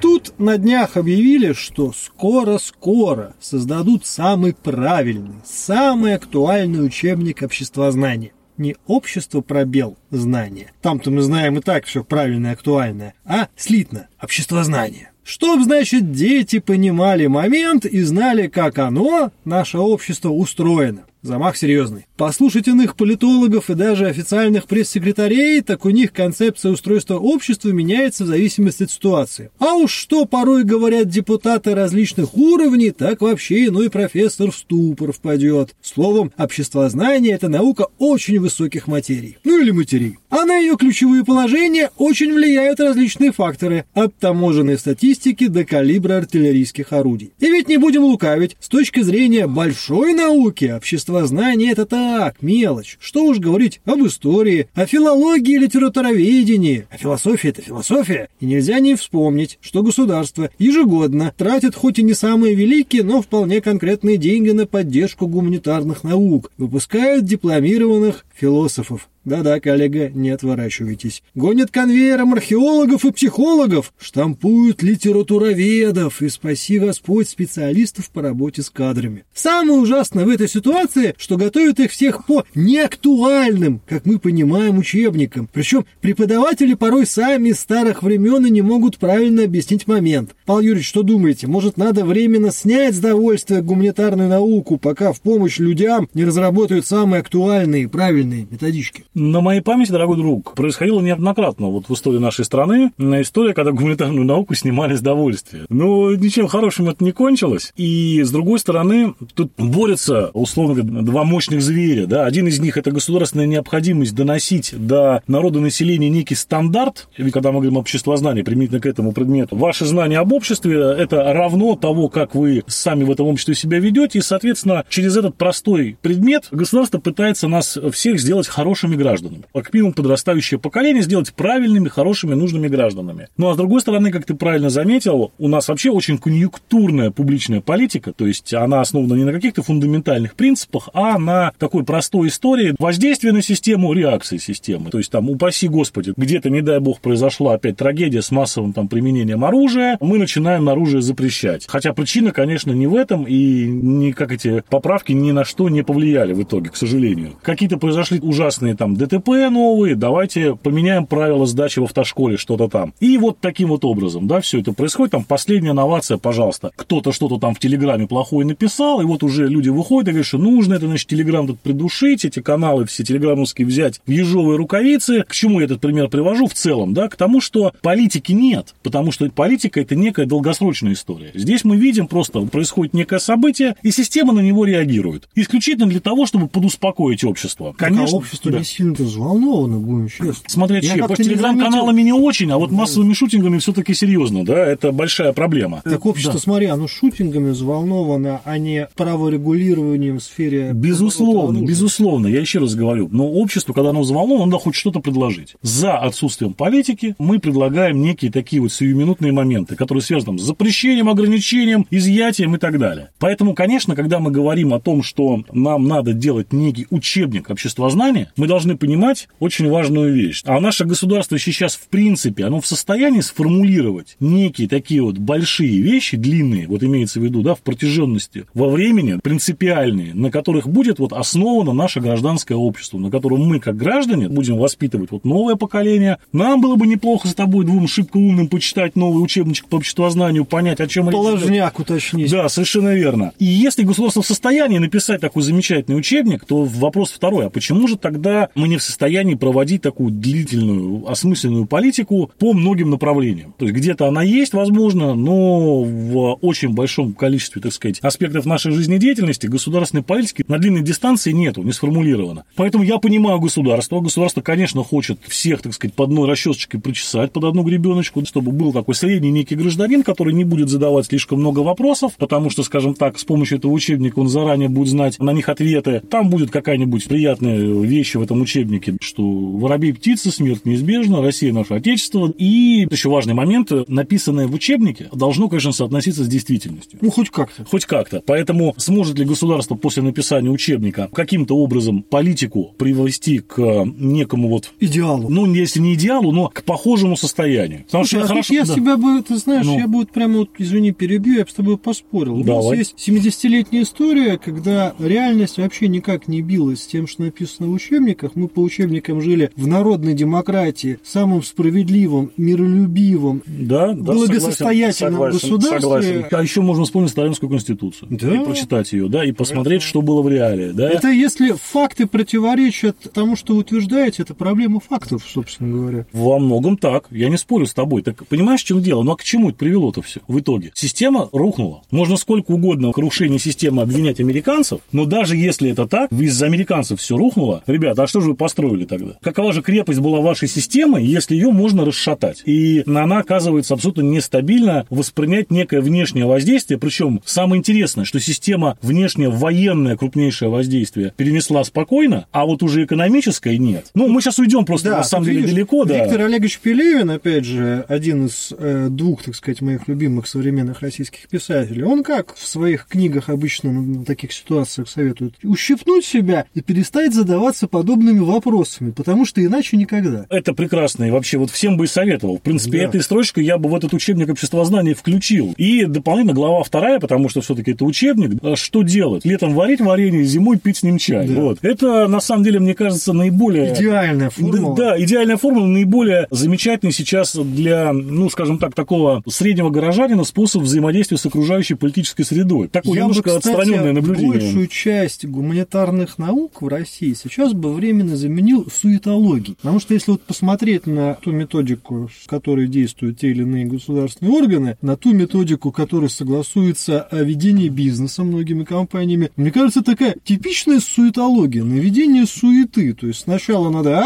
Тут 0.00 0.32
на 0.38 0.56
днях 0.56 0.96
объявили, 0.96 1.52
что 1.52 1.92
скоро-скоро 1.92 3.34
создадут 3.40 4.06
самый 4.06 4.54
правильный, 4.54 5.42
самый 5.44 6.14
актуальный 6.14 6.82
учебник 6.86 7.42
обществознания. 7.42 8.32
Не 8.56 8.76
общество 8.86 9.42
пробел 9.42 9.98
знания, 10.10 10.72
там-то 10.80 11.10
мы 11.10 11.20
знаем 11.20 11.58
и 11.58 11.60
так 11.60 11.84
все 11.84 12.02
правильное 12.02 12.52
и 12.52 12.54
актуальное, 12.54 13.12
а 13.26 13.48
слитно 13.54 14.08
обществознание. 14.18 15.10
Чтоб, 15.24 15.62
значит, 15.62 16.12
дети 16.12 16.58
понимали 16.58 17.26
момент 17.26 17.84
и 17.84 18.00
знали, 18.00 18.48
как 18.48 18.78
оно, 18.78 19.30
наше 19.44 19.78
общество, 19.78 20.30
устроено. 20.30 21.04
Замах 21.22 21.56
серьезный. 21.56 22.06
Послушать 22.22 22.68
иных 22.68 22.94
политологов 22.94 23.68
и 23.68 23.74
даже 23.74 24.06
официальных 24.06 24.66
пресс-секретарей, 24.66 25.60
так 25.60 25.84
у 25.84 25.90
них 25.90 26.12
концепция 26.12 26.70
устройства 26.70 27.16
общества 27.16 27.70
меняется 27.70 28.22
в 28.22 28.28
зависимости 28.28 28.84
от 28.84 28.92
ситуации. 28.92 29.50
А 29.58 29.74
уж 29.74 29.90
что 29.90 30.24
порой 30.24 30.62
говорят 30.62 31.08
депутаты 31.08 31.74
различных 31.74 32.36
уровней, 32.36 32.92
так 32.92 33.22
вообще 33.22 33.66
иной 33.66 33.90
профессор 33.90 34.52
в 34.52 34.56
ступор 34.56 35.10
впадет. 35.10 35.74
Словом, 35.82 36.30
обществознание– 36.38 37.32
это 37.34 37.48
наука 37.48 37.88
очень 37.98 38.38
высоких 38.38 38.86
материй. 38.86 39.38
Ну 39.42 39.60
или 39.60 39.72
матерей. 39.72 40.18
А 40.30 40.44
на 40.44 40.58
ее 40.58 40.76
ключевые 40.76 41.24
положения 41.24 41.90
очень 41.96 42.32
влияют 42.32 42.78
различные 42.78 43.32
факторы, 43.32 43.84
от 43.94 44.16
таможенной 44.18 44.78
статистики 44.78 45.48
до 45.48 45.64
калибра 45.64 46.18
артиллерийских 46.18 46.92
орудий. 46.92 47.32
И 47.40 47.46
ведь 47.46 47.66
не 47.68 47.78
будем 47.78 48.04
лукавить, 48.04 48.56
с 48.60 48.68
точки 48.68 49.02
зрения 49.02 49.48
большой 49.48 50.14
науки, 50.14 50.66
общество 50.66 51.22
Обществознание– 51.22 51.72
это 51.76 51.84
так, 52.12 52.42
мелочь. 52.42 52.98
Что 53.00 53.24
уж 53.24 53.38
говорить 53.38 53.80
об 53.86 54.04
истории, 54.04 54.68
о 54.74 54.84
филологии 54.84 55.54
и 55.54 55.58
литературоведении. 55.58 56.86
А 56.90 56.98
философия– 56.98 57.48
это 57.50 57.62
философия. 57.62 58.28
И 58.38 58.44
нельзя 58.44 58.80
не 58.80 58.96
вспомнить, 58.96 59.58
что 59.62 59.82
государство 59.82 60.50
ежегодно 60.58 61.32
тратит 61.34 61.74
хоть 61.74 61.98
и 61.98 62.02
не 62.02 62.12
самые 62.12 62.54
великие, 62.54 63.02
но 63.02 63.22
вполне 63.22 63.62
конкретные 63.62 64.18
деньги 64.18 64.50
на 64.50 64.66
поддержку 64.66 65.26
гуманитарных 65.26 66.04
наук, 66.04 66.52
выпускает 66.58 67.24
дипломированных 67.24 68.26
философов. 68.34 69.08
Да-да, 69.24 69.60
коллега, 69.60 70.10
не 70.10 70.30
отворачивайтесь. 70.30 71.22
Гонят 71.36 71.70
конвейером 71.70 72.32
археологов 72.32 73.04
и 73.04 73.12
психологов, 73.12 73.92
штампуют 74.00 74.82
литературоведов 74.82 76.22
и, 76.22 76.28
спаси 76.28 76.80
Господь, 76.80 77.28
специалистов 77.28 78.10
по 78.10 78.20
работе 78.20 78.62
с 78.62 78.70
кадрами. 78.70 79.24
Самое 79.32 79.78
ужасное 79.78 80.24
в 80.24 80.28
этой 80.28 80.48
ситуации, 80.48 81.14
что 81.18 81.36
готовят 81.36 81.78
их 81.78 81.92
всех 82.02 82.26
по 82.26 82.44
неактуальным, 82.56 83.80
как 83.86 84.06
мы 84.06 84.18
понимаем, 84.18 84.78
учебникам. 84.78 85.48
Причем 85.52 85.84
преподаватели 86.00 86.74
порой 86.74 87.06
сами 87.06 87.52
старых 87.52 88.02
времен 88.02 88.44
и 88.44 88.50
не 88.50 88.60
могут 88.60 88.98
правильно 88.98 89.44
объяснить 89.44 89.86
момент. 89.86 90.34
Павел 90.44 90.62
Юрьевич, 90.62 90.88
что 90.88 91.04
думаете, 91.04 91.46
может 91.46 91.76
надо 91.76 92.04
временно 92.04 92.50
снять 92.50 92.96
с 92.96 92.98
довольствия 92.98 93.62
гуманитарную 93.62 94.28
науку, 94.28 94.78
пока 94.78 95.12
в 95.12 95.20
помощь 95.20 95.60
людям 95.60 96.08
не 96.12 96.24
разработают 96.24 96.86
самые 96.86 97.20
актуальные 97.20 97.84
и 97.84 97.86
правильные 97.86 98.48
методички? 98.50 99.04
На 99.14 99.40
моей 99.40 99.60
памяти, 99.60 99.92
дорогой 99.92 100.16
друг, 100.16 100.54
происходило 100.54 101.00
неоднократно 101.00 101.68
вот 101.68 101.88
в 101.88 101.94
истории 101.94 102.18
нашей 102.18 102.44
страны 102.44 102.90
история, 102.98 103.54
когда 103.54 103.70
гуманитарную 103.70 104.24
науку 104.24 104.56
снимали 104.56 104.96
с 104.96 105.00
довольствия. 105.00 105.66
Но 105.68 106.12
ничем 106.16 106.48
хорошим 106.48 106.88
это 106.88 107.04
не 107.04 107.12
кончилось. 107.12 107.72
И, 107.76 108.22
с 108.24 108.32
другой 108.32 108.58
стороны, 108.58 109.14
тут 109.34 109.52
борются, 109.56 110.32
условно 110.32 110.82
говоря, 110.82 111.02
два 111.02 111.22
мощных 111.22 111.62
зверя. 111.62 111.81
Да? 112.06 112.26
Один 112.26 112.46
из 112.46 112.60
них– 112.60 112.76
это 112.78 112.90
государственная 112.90 113.46
необходимость 113.46 114.14
доносить 114.14 114.74
до 114.74 115.22
народа 115.26 115.60
населения 115.60 116.08
некий 116.08 116.34
стандарт. 116.34 117.08
Ведь 117.16 117.32
когда 117.32 117.50
мы 117.50 117.56
говорим 117.56 117.74
об 117.74 117.82
обществознании, 117.82 118.42
применительно 118.42 118.80
к 118.80 118.86
этому 118.86 119.12
предмету, 119.12 119.56
ваше 119.56 119.84
знание 119.84 120.18
об 120.18 120.32
обществе– 120.32 120.78
это 120.98 121.32
равно 121.32 121.76
того, 121.76 122.08
как 122.08 122.34
вы 122.34 122.62
сами 122.66 123.04
в 123.04 123.10
этом 123.10 123.26
обществе 123.26 123.54
себя 123.54 123.78
ведете. 123.78 124.18
И, 124.18 124.22
соответственно, 124.22 124.84
через 124.88 125.16
этот 125.16 125.36
простой 125.36 125.96
предмет 126.00 126.48
государство 126.50 126.98
пытается 126.98 127.48
нас 127.48 127.78
всех 127.92 128.20
сделать 128.20 128.48
хорошими 128.48 128.96
гражданами. 128.96 129.44
Как 129.54 129.72
минимум 129.72 129.92
подрастающее 129.92 130.58
поколение 130.58 131.02
сделать 131.02 131.32
правильными, 131.32 131.88
хорошими, 131.88 132.34
нужными 132.34 132.68
гражданами. 132.68 133.28
Ну 133.36 133.48
а 133.48 133.54
с 133.54 133.56
другой 133.56 133.80
стороны, 133.80 134.10
как 134.10 134.24
ты 134.24 134.34
правильно 134.34 134.70
заметил, 134.70 135.32
у 135.38 135.48
нас 135.48 135.68
вообще 135.68 135.90
очень 135.90 136.18
конъюнктурная 136.18 137.10
публичная 137.10 137.60
политика, 137.60 138.12
то 138.12 138.26
есть 138.26 138.52
она 138.54 138.80
основана 138.80 139.14
не 139.14 139.24
на 139.24 139.32
каких-то 139.32 139.62
фундаментальных 139.62 140.34
принципах, 140.34 140.88
а 140.94 141.18
на 141.18 141.52
такой 141.72 141.84
простой 141.84 142.28
истории 142.28 142.74
воздействия 142.78 143.32
на 143.32 143.40
систему, 143.40 143.94
реакции 143.94 144.36
системы. 144.36 144.90
То 144.90 144.98
есть 144.98 145.10
там, 145.10 145.30
упаси 145.30 145.68
господи, 145.68 146.12
где-то, 146.14 146.50
не 146.50 146.60
дай 146.60 146.80
бог, 146.80 147.00
произошла 147.00 147.54
опять 147.54 147.78
трагедия 147.78 148.20
с 148.20 148.30
массовым 148.30 148.74
там 148.74 148.88
применением 148.88 149.42
оружия, 149.42 149.96
мы 150.02 150.18
начинаем 150.18 150.68
оружие 150.68 151.00
запрещать. 151.00 151.64
Хотя 151.66 151.94
причина, 151.94 152.30
конечно, 152.30 152.72
не 152.72 152.86
в 152.86 152.94
этом, 152.94 153.24
и 153.24 153.64
никак 153.64 154.32
эти 154.32 154.62
поправки 154.68 155.12
ни 155.12 155.30
на 155.30 155.44
что 155.44 155.70
не 155.70 155.82
повлияли 155.82 156.34
в 156.34 156.42
итоге, 156.42 156.68
к 156.68 156.76
сожалению. 156.76 157.38
Какие-то 157.40 157.78
произошли 157.78 158.20
ужасные 158.20 158.76
там 158.76 158.94
ДТП 158.94 159.28
новые, 159.50 159.94
давайте 159.94 160.54
поменяем 160.54 161.06
правила 161.06 161.46
сдачи 161.46 161.78
в 161.78 161.84
автошколе, 161.84 162.36
что-то 162.36 162.68
там. 162.68 162.92
И 163.00 163.16
вот 163.16 163.38
таким 163.40 163.70
вот 163.70 163.86
образом, 163.86 164.28
да, 164.28 164.42
все 164.42 164.60
это 164.60 164.74
происходит. 164.74 165.12
Там 165.12 165.24
последняя 165.24 165.72
новация, 165.72 166.18
пожалуйста, 166.18 166.70
кто-то 166.76 167.12
что-то 167.12 167.38
там 167.38 167.54
в 167.54 167.58
Телеграме 167.60 168.06
плохое 168.06 168.46
написал, 168.46 169.00
и 169.00 169.06
вот 169.06 169.22
уже 169.22 169.48
люди 169.48 169.70
выходят 169.70 170.08
и 170.08 170.10
говорят, 170.10 170.26
что 170.26 170.36
нужно 170.36 170.74
это, 170.74 170.86
значит, 170.86 171.08
Телеграм 171.08 171.46
придушить, 171.62 172.24
эти 172.24 172.40
каналы 172.40 172.86
все 172.86 173.04
телеграммовские 173.04 173.66
взять 173.66 174.00
в 174.06 174.10
ежовые 174.10 174.56
рукавицы. 174.56 175.24
К 175.26 175.32
чему 175.32 175.60
я 175.60 175.66
этот 175.66 175.80
пример 175.80 176.08
привожу 176.08 176.46
в 176.46 176.54
целом, 176.54 176.94
да? 176.94 177.08
К 177.08 177.16
тому, 177.16 177.40
что 177.40 177.72
политики 177.82 178.32
нет, 178.32 178.74
потому 178.82 179.12
что 179.12 179.28
политика 179.30 179.80
это 179.80 179.94
некая 179.94 180.26
долгосрочная 180.26 180.92
история. 180.92 181.30
Здесь 181.34 181.64
мы 181.64 181.76
видим 181.76 182.06
просто 182.06 182.40
происходит 182.42 182.94
некое 182.94 183.18
событие, 183.18 183.76
и 183.82 183.90
система 183.90 184.32
на 184.32 184.40
него 184.40 184.64
реагирует. 184.64 185.28
Исключительно 185.34 185.86
для 185.86 186.00
того, 186.00 186.26
чтобы 186.26 186.48
подуспокоить 186.48 187.24
общество. 187.24 187.74
Конечно, 187.76 188.16
а 188.16 188.18
общество 188.18 188.50
да. 188.50 188.58
не 188.58 188.64
сильно 188.64 188.92
взволнованы, 188.92 189.78
будем 189.78 190.08
честны. 190.08 190.34
Смотря 190.46 190.80
че, 190.80 190.96
по 190.98 191.16
телеграм-каналами 191.16 192.02
не 192.02 192.12
очень, 192.12 192.50
а 192.50 192.58
вот 192.58 192.70
массовыми 192.70 193.12
шутингами 193.12 193.58
все-таки 193.58 193.94
серьезно, 193.94 194.44
да, 194.44 194.66
это 194.66 194.92
большая 194.92 195.32
проблема. 195.32 195.82
Так 195.84 196.06
общество, 196.06 196.34
да. 196.34 196.38
смотри, 196.38 196.66
оно 196.66 196.88
шутингами 196.88 197.50
взволновано, 197.50 198.40
а 198.44 198.58
не 198.58 198.88
праворегулированием 198.94 200.18
в 200.18 200.22
сфере... 200.22 200.70
Безусловно, 200.72 201.51
безусловно, 201.60 202.26
я 202.26 202.40
еще 202.40 202.58
раз 202.58 202.74
говорю, 202.74 203.08
но 203.10 203.28
общество, 203.28 203.72
когда 203.72 203.90
оно 203.90 204.02
взволновано, 204.02 204.44
оно 204.44 204.58
хочет 204.58 204.80
что-то 204.80 205.00
предложить. 205.00 205.54
За 205.62 205.98
отсутствием 205.98 206.54
политики 206.54 207.14
мы 207.18 207.38
предлагаем 207.38 208.00
некие 208.00 208.30
такие 208.30 208.62
вот 208.62 208.72
сиюминутные 208.72 209.32
моменты, 209.32 209.76
которые 209.76 210.02
связаны 210.02 210.38
с 210.38 210.42
запрещением, 210.42 211.08
ограничением, 211.08 211.86
изъятием 211.90 212.54
и 212.54 212.58
так 212.58 212.78
далее. 212.78 213.10
Поэтому, 213.18 213.54
конечно, 213.54 213.94
когда 213.94 214.18
мы 214.18 214.30
говорим 214.30 214.74
о 214.74 214.80
том, 214.80 215.02
что 215.02 215.44
нам 215.52 215.84
надо 215.84 216.12
делать 216.12 216.52
некий 216.52 216.86
учебник 216.90 217.50
обществознания, 217.50 218.32
мы 218.36 218.46
должны 218.46 218.76
понимать 218.76 219.28
очень 219.38 219.68
важную 219.68 220.12
вещь. 220.12 220.42
А 220.44 220.60
наше 220.60 220.84
государство 220.84 221.38
сейчас, 221.38 221.74
в 221.74 221.88
принципе, 221.88 222.44
оно 222.44 222.60
в 222.60 222.66
состоянии 222.66 223.20
сформулировать 223.20 224.16
некие 224.20 224.68
такие 224.68 225.02
вот 225.02 225.18
большие 225.18 225.80
вещи, 225.80 226.16
длинные, 226.16 226.66
вот 226.66 226.82
имеется 226.82 227.20
в 227.20 227.24
виду, 227.24 227.42
да, 227.42 227.54
в 227.54 227.60
протяженности, 227.60 228.46
во 228.54 228.68
времени, 228.68 229.18
принципиальные, 229.22 230.14
на 230.14 230.30
которых 230.30 230.68
будет 230.68 230.98
вот 230.98 231.12
основано 231.42 231.72
наше 231.72 232.00
гражданское 232.00 232.54
общество, 232.54 232.98
на 232.98 233.10
котором 233.10 233.40
мы, 233.40 233.58
как 233.58 233.76
граждане, 233.76 234.28
будем 234.28 234.58
воспитывать 234.58 235.10
вот 235.10 235.24
новое 235.24 235.56
поколение. 235.56 236.18
Нам 236.32 236.60
было 236.60 236.76
бы 236.76 236.86
неплохо 236.86 237.28
с 237.28 237.34
тобой 237.34 237.64
двум 237.64 237.88
шибко 237.88 238.16
умным 238.16 238.46
почитать 238.46 238.94
новый 238.94 239.22
учебничек 239.22 239.66
по 239.66 239.76
обществознанию, 239.76 240.44
понять, 240.44 240.80
о 240.80 240.86
чем 240.86 241.10
Положняк 241.10 241.78
уточнить. 241.78 242.30
Да, 242.30 242.48
совершенно 242.48 242.94
верно. 242.94 243.32
И 243.38 243.44
если 243.44 243.82
государство 243.82 244.22
в 244.22 244.26
состоянии 244.26 244.78
написать 244.78 245.20
такой 245.20 245.42
замечательный 245.42 245.96
учебник, 245.96 246.44
то 246.44 246.62
вопрос 246.64 247.10
второй, 247.10 247.46
а 247.46 247.50
почему 247.50 247.88
же 247.88 247.96
тогда 247.96 248.48
мы 248.54 248.68
не 248.68 248.76
в 248.76 248.82
состоянии 248.82 249.34
проводить 249.34 249.82
такую 249.82 250.12
длительную, 250.12 251.10
осмысленную 251.10 251.66
политику 251.66 252.30
по 252.38 252.52
многим 252.52 252.90
направлениям. 252.90 253.54
То 253.58 253.64
есть 253.64 253.76
где-то 253.76 254.06
она 254.06 254.22
есть, 254.22 254.54
возможно, 254.54 255.14
но 255.14 255.82
в 255.82 256.34
очень 256.40 256.70
большом 256.70 257.14
количестве, 257.14 257.60
так 257.60 257.72
сказать, 257.72 257.98
аспектов 258.00 258.46
нашей 258.46 258.72
жизнедеятельности 258.72 259.46
государственной 259.48 260.04
политики 260.04 260.44
на 260.46 260.58
длинной 260.58 260.82
дистанции 260.82 261.31
нету, 261.32 261.62
не 261.62 261.72
сформулировано. 261.72 262.44
Поэтому 262.56 262.84
я 262.84 262.98
понимаю 262.98 263.40
государство. 263.40 264.00
Государство, 264.00 264.40
конечно, 264.40 264.82
хочет 264.84 265.18
всех, 265.26 265.62
так 265.62 265.74
сказать, 265.74 265.94
под 265.94 266.12
одной 266.12 266.28
расчесочкой 266.28 266.80
причесать 266.80 267.32
под 267.32 267.44
одну 267.44 267.62
гребеночку, 267.62 268.24
чтобы 268.24 268.52
был 268.52 268.72
такой 268.72 268.94
средний 268.94 269.30
некий 269.30 269.56
гражданин, 269.56 270.02
который 270.02 270.34
не 270.34 270.44
будет 270.44 270.68
задавать 270.68 271.06
слишком 271.06 271.40
много 271.40 271.60
вопросов, 271.60 272.12
потому 272.18 272.50
что, 272.50 272.62
скажем 272.62 272.94
так, 272.94 273.18
с 273.18 273.24
помощью 273.24 273.58
этого 273.58 273.72
учебника 273.72 274.18
он 274.18 274.28
заранее 274.28 274.68
будет 274.68 274.88
знать 274.88 275.18
на 275.18 275.32
них 275.32 275.48
ответы. 275.48 276.02
Там 276.10 276.28
будет 276.28 276.50
какая-нибудь 276.50 277.06
приятная 277.08 277.58
вещь 277.58 278.14
в 278.14 278.22
этом 278.22 278.42
учебнике, 278.42 278.96
что 279.00 279.22
воробей 279.22 279.94
птица, 279.94 280.30
смерть 280.30 280.64
неизбежна, 280.64 281.22
Россия 281.22 281.52
наше 281.52 281.74
отечество. 281.74 282.32
И 282.36 282.86
еще 282.90 283.08
важный 283.08 283.34
момент, 283.34 283.70
написанное 283.88 284.46
в 284.46 284.54
учебнике 284.54 285.08
должно, 285.12 285.48
конечно, 285.48 285.72
соотноситься 285.72 286.24
с 286.24 286.28
действительностью. 286.28 286.98
Ну, 287.00 287.10
хоть 287.10 287.30
как-то. 287.30 287.64
Хоть 287.64 287.86
как-то. 287.86 288.22
Поэтому 288.26 288.74
сможет 288.76 289.18
ли 289.18 289.24
государство 289.24 289.74
после 289.74 290.02
написания 290.02 290.50
учебника 290.50 291.08
каким-то 291.22 291.56
образом 291.56 292.02
политику 292.02 292.74
привести 292.76 293.38
к 293.38 293.58
некому 293.96 294.48
вот... 294.48 294.72
Идеалу. 294.80 295.28
Ну, 295.28 295.52
если 295.54 295.80
не 295.80 295.94
идеалу, 295.94 296.32
но 296.32 296.48
к 296.48 296.64
похожему 296.64 297.16
состоянию. 297.16 297.84
Потому 297.84 298.04
Слушай, 298.04 298.24
что 298.24 298.24
а 298.24 298.28
хорошо, 298.28 298.54
я 298.54 298.64
да. 298.64 298.74
себя 298.74 298.96
бы, 298.96 299.22
ты 299.22 299.36
знаешь, 299.36 299.66
ну. 299.66 299.78
я 299.78 299.86
бы 299.86 299.98
вот 300.00 300.10
прямо, 300.10 300.38
вот, 300.38 300.50
извини, 300.58 300.92
перебью, 300.92 301.38
я 301.38 301.44
бы 301.44 301.50
с 301.50 301.54
тобой 301.54 301.78
поспорил. 301.78 302.42
Давай. 302.42 302.66
У 302.66 302.70
нас 302.70 302.78
есть 302.78 303.08
70-летняя 303.08 303.82
история, 303.82 304.38
когда 304.38 304.94
реальность 304.98 305.58
вообще 305.58 305.88
никак 305.88 306.28
не 306.28 306.42
билась 306.42 306.82
с 306.82 306.86
тем, 306.86 307.06
что 307.06 307.22
написано 307.22 307.68
в 307.68 307.72
учебниках. 307.72 308.32
Мы 308.34 308.48
по 308.48 308.60
учебникам 308.60 309.20
жили 309.20 309.50
в 309.56 309.66
народной 309.66 310.14
демократии, 310.14 310.98
самым 311.04 311.42
справедливым, 311.42 312.32
миролюбивым, 312.36 313.42
да, 313.46 313.92
да, 313.92 314.12
благосостоятельном 314.12 315.12
согласен, 315.14 315.38
государстве. 315.38 315.80
Согласен. 315.80 316.24
А 316.30 316.42
еще 316.42 316.60
можно 316.62 316.84
вспомнить 316.84 317.10
Сталинскую 317.10 317.50
конституцию. 317.50 318.08
Да. 318.10 318.34
И 318.34 318.44
прочитать 318.44 318.92
ее, 318.92 319.08
да, 319.08 319.24
и 319.24 319.32
посмотреть, 319.32 319.82
что 319.82 320.02
было 320.02 320.22
в 320.22 320.28
реале. 320.28 320.72
Да? 320.72 320.90
Это 320.90 321.08
если 321.12 321.52
факты 321.52 322.06
противоречат 322.06 322.96
тому, 323.12 323.36
что 323.36 323.54
утверждаете, 323.54 324.22
это 324.22 324.34
проблема 324.34 324.80
фактов, 324.80 325.22
собственно 325.26 325.76
говоря. 325.76 326.06
Во 326.12 326.38
многом 326.38 326.76
так. 326.76 327.06
Я 327.10 327.28
не 327.28 327.36
спорю 327.36 327.66
с 327.66 327.74
тобой. 327.74 328.02
Так 328.02 328.26
понимаешь, 328.26 328.62
в 328.62 328.66
чем 328.66 328.82
дело? 328.82 329.02
Ну 329.02 329.12
а 329.12 329.16
к 329.16 329.24
чему 329.24 329.50
это 329.50 329.58
привело-то 329.58 330.02
все 330.02 330.20
в 330.28 330.38
итоге? 330.38 330.72
Система 330.74 331.28
рухнула. 331.32 331.82
Можно 331.90 332.16
сколько 332.16 332.52
угодно 332.52 332.90
в 332.90 332.92
крушении 332.92 333.38
системы 333.38 333.82
обвинять 333.82 334.20
американцев, 334.20 334.80
но 334.92 335.04
даже 335.04 335.36
если 335.36 335.70
это 335.70 335.86
так, 335.86 336.10
из-за 336.12 336.46
американцев 336.46 337.00
все 337.00 337.16
рухнуло, 337.16 337.62
ребята, 337.66 338.04
а 338.04 338.06
что 338.06 338.20
же 338.20 338.30
вы 338.30 338.34
построили 338.34 338.84
тогда? 338.84 339.14
Какова 339.20 339.52
же 339.52 339.62
крепость 339.62 340.00
была 340.00 340.20
вашей 340.20 340.48
системы, 340.48 341.00
если 341.00 341.34
ее 341.34 341.50
можно 341.50 341.84
расшатать? 341.84 342.42
И 342.46 342.82
она 342.86 343.18
оказывается 343.18 343.74
абсолютно 343.74 344.02
нестабильно 344.02 344.86
воспринять 344.90 345.50
некое 345.50 345.80
внешнее 345.80 346.26
воздействие, 346.26 346.78
причем 346.78 347.20
самое 347.24 347.58
интересное, 347.58 348.04
что 348.04 348.20
система 348.20 348.78
внешнее 348.82 349.30
военное 349.30 349.96
крупнейшее 349.96 350.48
воздействие 350.48 350.91
перенесла 351.16 351.64
спокойно, 351.64 352.26
а 352.32 352.44
вот 352.46 352.62
уже 352.62 352.84
экономическое 352.84 353.58
нет. 353.58 353.86
Ну, 353.94 354.08
мы 354.08 354.20
сейчас 354.20 354.38
уйдем 354.38 354.64
просто 354.64 354.90
да, 354.90 354.98
на 354.98 355.04
самом 355.04 355.26
деле 355.26 355.38
видишь, 355.38 355.54
далеко, 355.54 355.84
да. 355.84 355.98
Виктор 355.98 356.22
Олегович 356.22 356.58
Пелевин, 356.60 357.10
опять 357.10 357.44
же, 357.44 357.84
один 357.88 358.26
из 358.26 358.52
э, 358.56 358.88
двух, 358.90 359.22
так 359.22 359.34
сказать, 359.34 359.60
моих 359.60 359.88
любимых 359.88 360.26
современных 360.26 360.80
российских 360.80 361.28
писателей, 361.28 361.82
он 361.82 362.02
как 362.02 362.34
в 362.34 362.46
своих 362.46 362.86
книгах 362.86 363.28
обычно 363.28 363.72
на 363.72 364.04
таких 364.04 364.32
ситуациях 364.32 364.88
советует 364.88 365.34
ущипнуть 365.42 366.04
себя 366.04 366.46
и 366.54 366.60
перестать 366.60 367.14
задаваться 367.14 367.68
подобными 367.68 368.20
вопросами, 368.20 368.90
потому 368.90 369.24
что 369.24 369.44
иначе 369.44 369.76
никогда. 369.76 370.26
Это 370.28 370.54
прекрасно, 370.54 371.04
и 371.04 371.10
вообще 371.10 371.38
вот 371.38 371.50
всем 371.50 371.76
бы 371.76 371.84
и 371.84 371.88
советовал. 371.88 372.38
В 372.38 372.42
принципе, 372.42 372.78
да. 372.78 372.84
этой 372.84 373.02
строчкой 373.02 373.44
я 373.44 373.58
бы 373.58 373.68
в 373.68 373.74
этот 373.74 373.92
учебник 373.94 374.28
обществознания 374.28 374.94
включил. 374.94 375.54
И 375.56 375.84
дополнительно 375.84 376.34
глава 376.34 376.62
вторая, 376.62 377.00
потому 377.00 377.28
что 377.28 377.40
все-таки 377.40 377.72
это 377.72 377.84
учебник, 377.84 378.42
а 378.42 378.56
что 378.56 378.82
делать? 378.82 379.24
Летом 379.24 379.54
варить 379.54 379.80
варенье, 379.80 380.24
зимой 380.24 380.58
пить 380.58 380.81
с 380.82 380.84
ним 380.84 380.98
чай. 380.98 381.28
Да. 381.28 381.40
Вот. 381.40 381.58
Это, 381.62 382.08
на 382.08 382.20
самом 382.20 382.42
деле, 382.42 382.58
мне 382.58 382.74
кажется, 382.74 383.12
наиболее... 383.12 383.72
Идеальная 383.72 384.30
формула. 384.30 384.76
Да, 384.76 384.90
да, 384.90 385.02
идеальная 385.02 385.36
формула, 385.36 385.66
наиболее 385.66 386.26
замечательный 386.30 386.92
сейчас 386.92 387.36
для, 387.36 387.92
ну, 387.92 388.28
скажем 388.28 388.58
так, 388.58 388.74
такого 388.74 389.22
среднего 389.28 389.70
горожанина 389.70 390.24
способ 390.24 390.62
взаимодействия 390.62 391.16
с 391.16 391.26
окружающей 391.26 391.74
политической 391.74 392.24
средой. 392.24 392.68
Такое 392.68 392.94
я 392.94 393.02
немножко 393.02 393.30
бы, 393.30 393.38
кстати, 393.38 393.54
отстраненное 393.54 393.92
наблюдение. 393.92 394.32
большую 394.32 394.66
часть 394.66 395.24
гуманитарных 395.24 396.18
наук 396.18 396.62
в 396.62 396.68
России 396.68 397.14
сейчас 397.14 397.52
бы 397.52 397.72
временно 397.72 398.16
заменил 398.16 398.66
суетологией. 398.72 399.56
Потому 399.56 399.78
что 399.78 399.94
если 399.94 400.10
вот 400.12 400.22
посмотреть 400.22 400.86
на 400.86 401.14
ту 401.14 401.30
методику, 401.30 402.10
с 402.22 402.26
которой 402.26 402.66
действуют 402.66 403.20
те 403.20 403.30
или 403.30 403.42
иные 403.42 403.66
государственные 403.66 404.32
органы, 404.32 404.76
на 404.82 404.96
ту 404.96 405.12
методику, 405.12 405.70
которая 405.70 406.08
согласуется 406.08 407.02
о 407.02 407.22
ведении 407.22 407.68
бизнеса 407.68 408.24
многими 408.24 408.64
компаниями, 408.64 409.30
мне 409.36 409.52
кажется, 409.52 409.82
такая 409.82 410.16
типичная 410.24 410.71
суетология, 410.80 411.64
наведение 411.64 412.26
суеты. 412.26 412.92
То 412.94 413.06
есть 413.06 413.20
сначала 413.20 413.70
надо 413.70 414.02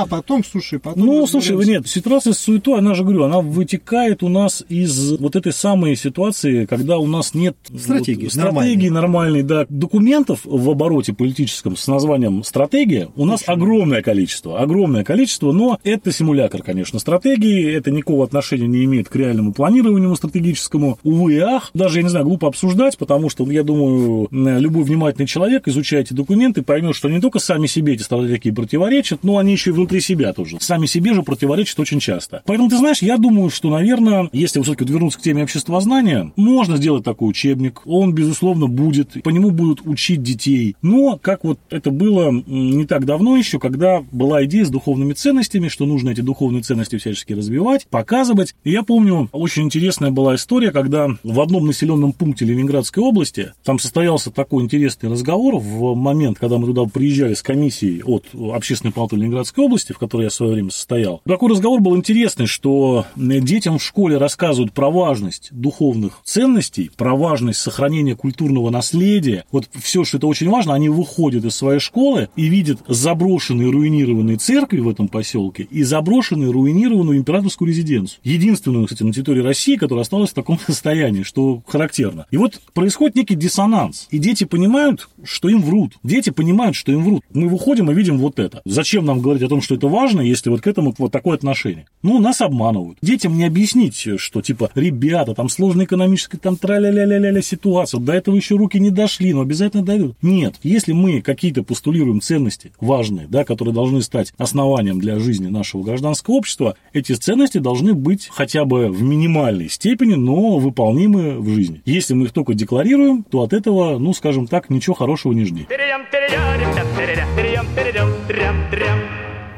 а 0.00 0.06
потом, 0.06 0.44
слушай, 0.44 0.78
потом... 0.78 1.04
Ну, 1.04 1.26
слушай, 1.26 1.56
нет, 1.66 1.88
ситуация 1.88 2.32
с 2.32 2.38
суетой, 2.38 2.78
она 2.78 2.94
же, 2.94 3.02
говорю, 3.02 3.24
она 3.24 3.40
вытекает 3.40 4.22
у 4.22 4.28
нас 4.28 4.64
из 4.68 5.18
вот 5.18 5.36
этой 5.36 5.52
самой 5.52 5.96
ситуации, 5.96 6.64
когда 6.66 6.98
у 6.98 7.06
нас 7.06 7.34
нет 7.34 7.56
стратегии, 7.76 8.24
вот, 8.24 8.32
стратегии 8.32 8.88
нормальной, 8.88 9.42
да, 9.42 9.66
документов 9.68 10.40
в 10.44 10.70
обороте 10.70 11.12
политическом 11.12 11.76
с 11.76 11.86
названием 11.86 12.44
стратегия 12.44 13.08
у 13.16 13.24
нас 13.24 13.42
Очень 13.42 13.52
огромное 13.52 14.02
количество, 14.02 14.60
огромное 14.60 15.04
количество, 15.04 15.52
но 15.52 15.78
это 15.84 16.12
симулятор, 16.12 16.62
конечно, 16.62 16.98
стратегии, 16.98 17.72
это 17.72 17.90
никакого 17.90 18.24
отношения 18.24 18.68
не 18.68 18.84
имеет 18.84 19.08
к 19.08 19.16
реальному 19.16 19.52
планированию 19.52 20.14
стратегическому, 20.16 20.98
увы 21.02 21.34
и 21.34 21.38
ах, 21.38 21.70
даже, 21.74 21.98
я 21.98 22.02
не 22.02 22.08
знаю, 22.08 22.24
глупо 22.24 22.48
обсуждать, 22.48 22.96
потому 22.96 23.28
что, 23.28 23.50
я 23.50 23.62
думаю, 23.62 24.28
любой 24.30 24.84
внимательный 24.84 25.26
человек, 25.26 25.68
изучая 25.70 26.02
эти 26.02 26.12
документы, 26.12 26.62
поймет, 26.62 26.94
что 26.94 27.08
не 27.08 27.20
только 27.20 27.38
сами 27.38 27.66
себе 27.66 27.94
эти 27.94 28.02
стратегии 28.02 28.50
противоречат, 28.50 29.24
но 29.24 29.38
они 29.38 29.52
еще 29.52 29.70
и 29.70 29.72
внутри 29.72 30.00
себя 30.00 30.32
тоже. 30.32 30.58
Сами 30.60 30.86
себе 30.86 31.14
же 31.14 31.22
противоречат 31.22 31.80
очень 31.80 32.00
часто. 32.00 32.42
Поэтому, 32.46 32.68
ты 32.68 32.76
знаешь, 32.76 33.02
я 33.02 33.16
думаю, 33.16 33.50
что, 33.50 33.70
наверное, 33.70 34.28
если 34.32 34.60
все-таки 34.60 34.90
вернуться 34.90 35.18
к 35.18 35.22
теме 35.22 35.42
обществознания, 35.42 36.32
можно 36.36 36.76
сделать 36.76 37.04
такой 37.04 37.30
учебник, 37.30 37.82
он, 37.86 38.14
безусловно, 38.14 38.66
будет, 38.66 39.22
по 39.22 39.30
нему 39.30 39.50
будут 39.50 39.86
учить 39.86 40.22
детей. 40.22 40.76
Но, 40.82 41.18
как 41.20 41.44
вот 41.44 41.58
это 41.70 41.90
было 41.90 42.30
не 42.46 42.86
так 42.86 43.04
давно 43.04 43.36
еще, 43.36 43.58
когда 43.58 44.02
была 44.12 44.44
идея 44.44 44.64
с 44.64 44.70
духовными 44.70 45.12
ценностями, 45.12 45.68
что 45.68 45.86
нужно 45.86 46.10
эти 46.10 46.20
духовные 46.20 46.62
ценности 46.62 46.98
всячески 46.98 47.32
развивать, 47.32 47.86
показывать. 47.88 48.54
И 48.64 48.70
я 48.70 48.82
помню, 48.82 49.28
очень 49.32 49.64
интересная 49.64 50.10
была 50.10 50.34
история, 50.34 50.70
когда 50.70 51.08
в 51.22 51.40
одном 51.40 51.66
населенном 51.66 52.12
пункте 52.12 52.44
Ленинградской 52.44 53.02
области 53.02 53.52
там 53.64 53.78
состоялся 53.78 54.30
такой 54.30 54.64
интересный 54.64 55.10
разговор 55.10 55.59
в 55.60 55.94
момент, 55.94 56.38
когда 56.38 56.58
мы 56.58 56.66
туда 56.66 56.84
приезжали 56.84 57.34
с 57.34 57.42
комиссией 57.42 58.02
от 58.02 58.26
Общественной 58.34 58.92
палаты 58.92 59.16
Ленинградской 59.16 59.64
области, 59.64 59.92
в 59.92 59.98
которой 59.98 60.24
я 60.24 60.30
в 60.30 60.34
свое 60.34 60.52
время 60.52 60.70
состоял. 60.70 61.20
Такой 61.26 61.50
разговор 61.50 61.80
был 61.80 61.96
интересный, 61.96 62.46
что 62.46 63.06
детям 63.16 63.78
в 63.78 63.84
школе 63.84 64.16
рассказывают 64.16 64.72
про 64.72 64.90
важность 64.90 65.48
духовных 65.52 66.20
ценностей, 66.24 66.90
про 66.96 67.14
важность 67.14 67.60
сохранения 67.60 68.16
культурного 68.16 68.70
наследия. 68.70 69.44
Вот 69.52 69.68
все, 69.80 70.04
что 70.04 70.16
это 70.16 70.26
очень 70.26 70.48
важно, 70.48 70.74
они 70.74 70.88
выходят 70.88 71.44
из 71.44 71.54
своей 71.54 71.80
школы 71.80 72.28
и 72.36 72.48
видят 72.48 72.80
заброшенные, 72.88 73.70
руинированные 73.70 74.36
церкви 74.38 74.80
в 74.80 74.88
этом 74.88 75.08
поселке 75.08 75.68
и 75.70 75.82
заброшенную, 75.82 76.52
руинированную 76.52 77.18
императорскую 77.18 77.68
резиденцию. 77.68 78.20
Единственную, 78.22 78.86
кстати, 78.86 79.02
на 79.02 79.12
территории 79.12 79.42
России, 79.42 79.76
которая 79.76 80.02
осталась 80.02 80.30
в 80.30 80.34
таком 80.34 80.58
состоянии, 80.66 81.22
что 81.22 81.62
характерно. 81.66 82.26
И 82.30 82.36
вот 82.36 82.60
происходит 82.72 83.16
некий 83.16 83.34
диссонанс. 83.34 84.08
И 84.10 84.18
дети 84.18 84.44
понимают, 84.44 85.08
что 85.24 85.49
им 85.50 85.62
врут. 85.62 85.94
Дети 86.02 86.30
понимают, 86.30 86.76
что 86.76 86.92
им 86.92 87.04
врут. 87.04 87.22
Мы 87.32 87.48
выходим 87.48 87.90
и 87.90 87.94
видим 87.94 88.18
вот 88.18 88.38
это. 88.38 88.62
Зачем 88.64 89.04
нам 89.04 89.20
говорить 89.20 89.42
о 89.42 89.48
том, 89.48 89.60
что 89.60 89.74
это 89.74 89.88
важно, 89.88 90.20
если 90.20 90.50
вот 90.50 90.60
к 90.60 90.66
этому 90.66 90.94
вот 90.98 91.12
такое 91.12 91.34
отношение? 91.34 91.86
Ну, 92.02 92.18
нас 92.18 92.40
обманывают. 92.40 92.98
Детям 93.02 93.36
не 93.36 93.44
объяснить, 93.44 94.08
что 94.16 94.40
типа, 94.42 94.70
ребята, 94.74 95.34
там 95.34 95.48
сложная 95.48 95.84
экономическая, 95.84 96.38
там 96.38 96.56
тра-ля-ля-ля-ля 96.56 97.42
ситуация, 97.42 98.00
до 98.00 98.12
этого 98.12 98.36
еще 98.36 98.56
руки 98.56 98.78
не 98.78 98.90
дошли, 98.90 99.32
но 99.32 99.40
обязательно 99.40 99.84
дойдут. 99.84 100.16
Нет, 100.22 100.56
если 100.62 100.92
мы 100.92 101.20
какие-то 101.20 101.62
постулируем 101.62 102.20
ценности 102.20 102.72
важные, 102.80 103.26
да, 103.28 103.44
которые 103.44 103.74
должны 103.74 104.02
стать 104.02 104.32
основанием 104.38 104.98
для 105.00 105.18
жизни 105.18 105.48
нашего 105.48 105.82
гражданского 105.82 106.34
общества, 106.34 106.76
эти 106.92 107.12
ценности 107.12 107.58
должны 107.58 107.94
быть 107.94 108.28
хотя 108.30 108.64
бы 108.64 108.88
в 108.88 109.02
минимальной 109.02 109.68
степени, 109.68 110.14
но 110.14 110.58
выполнимы 110.58 111.38
в 111.38 111.48
жизни. 111.48 111.82
Если 111.84 112.14
мы 112.14 112.26
их 112.26 112.32
только 112.32 112.54
декларируем, 112.54 113.22
то 113.22 113.42
от 113.42 113.52
этого, 113.52 113.98
ну, 113.98 114.12
скажем 114.14 114.46
так, 114.46 114.70
ничего 114.70 114.94
хорошего 114.94 115.32
не 115.32 115.39
жди. 115.44 115.66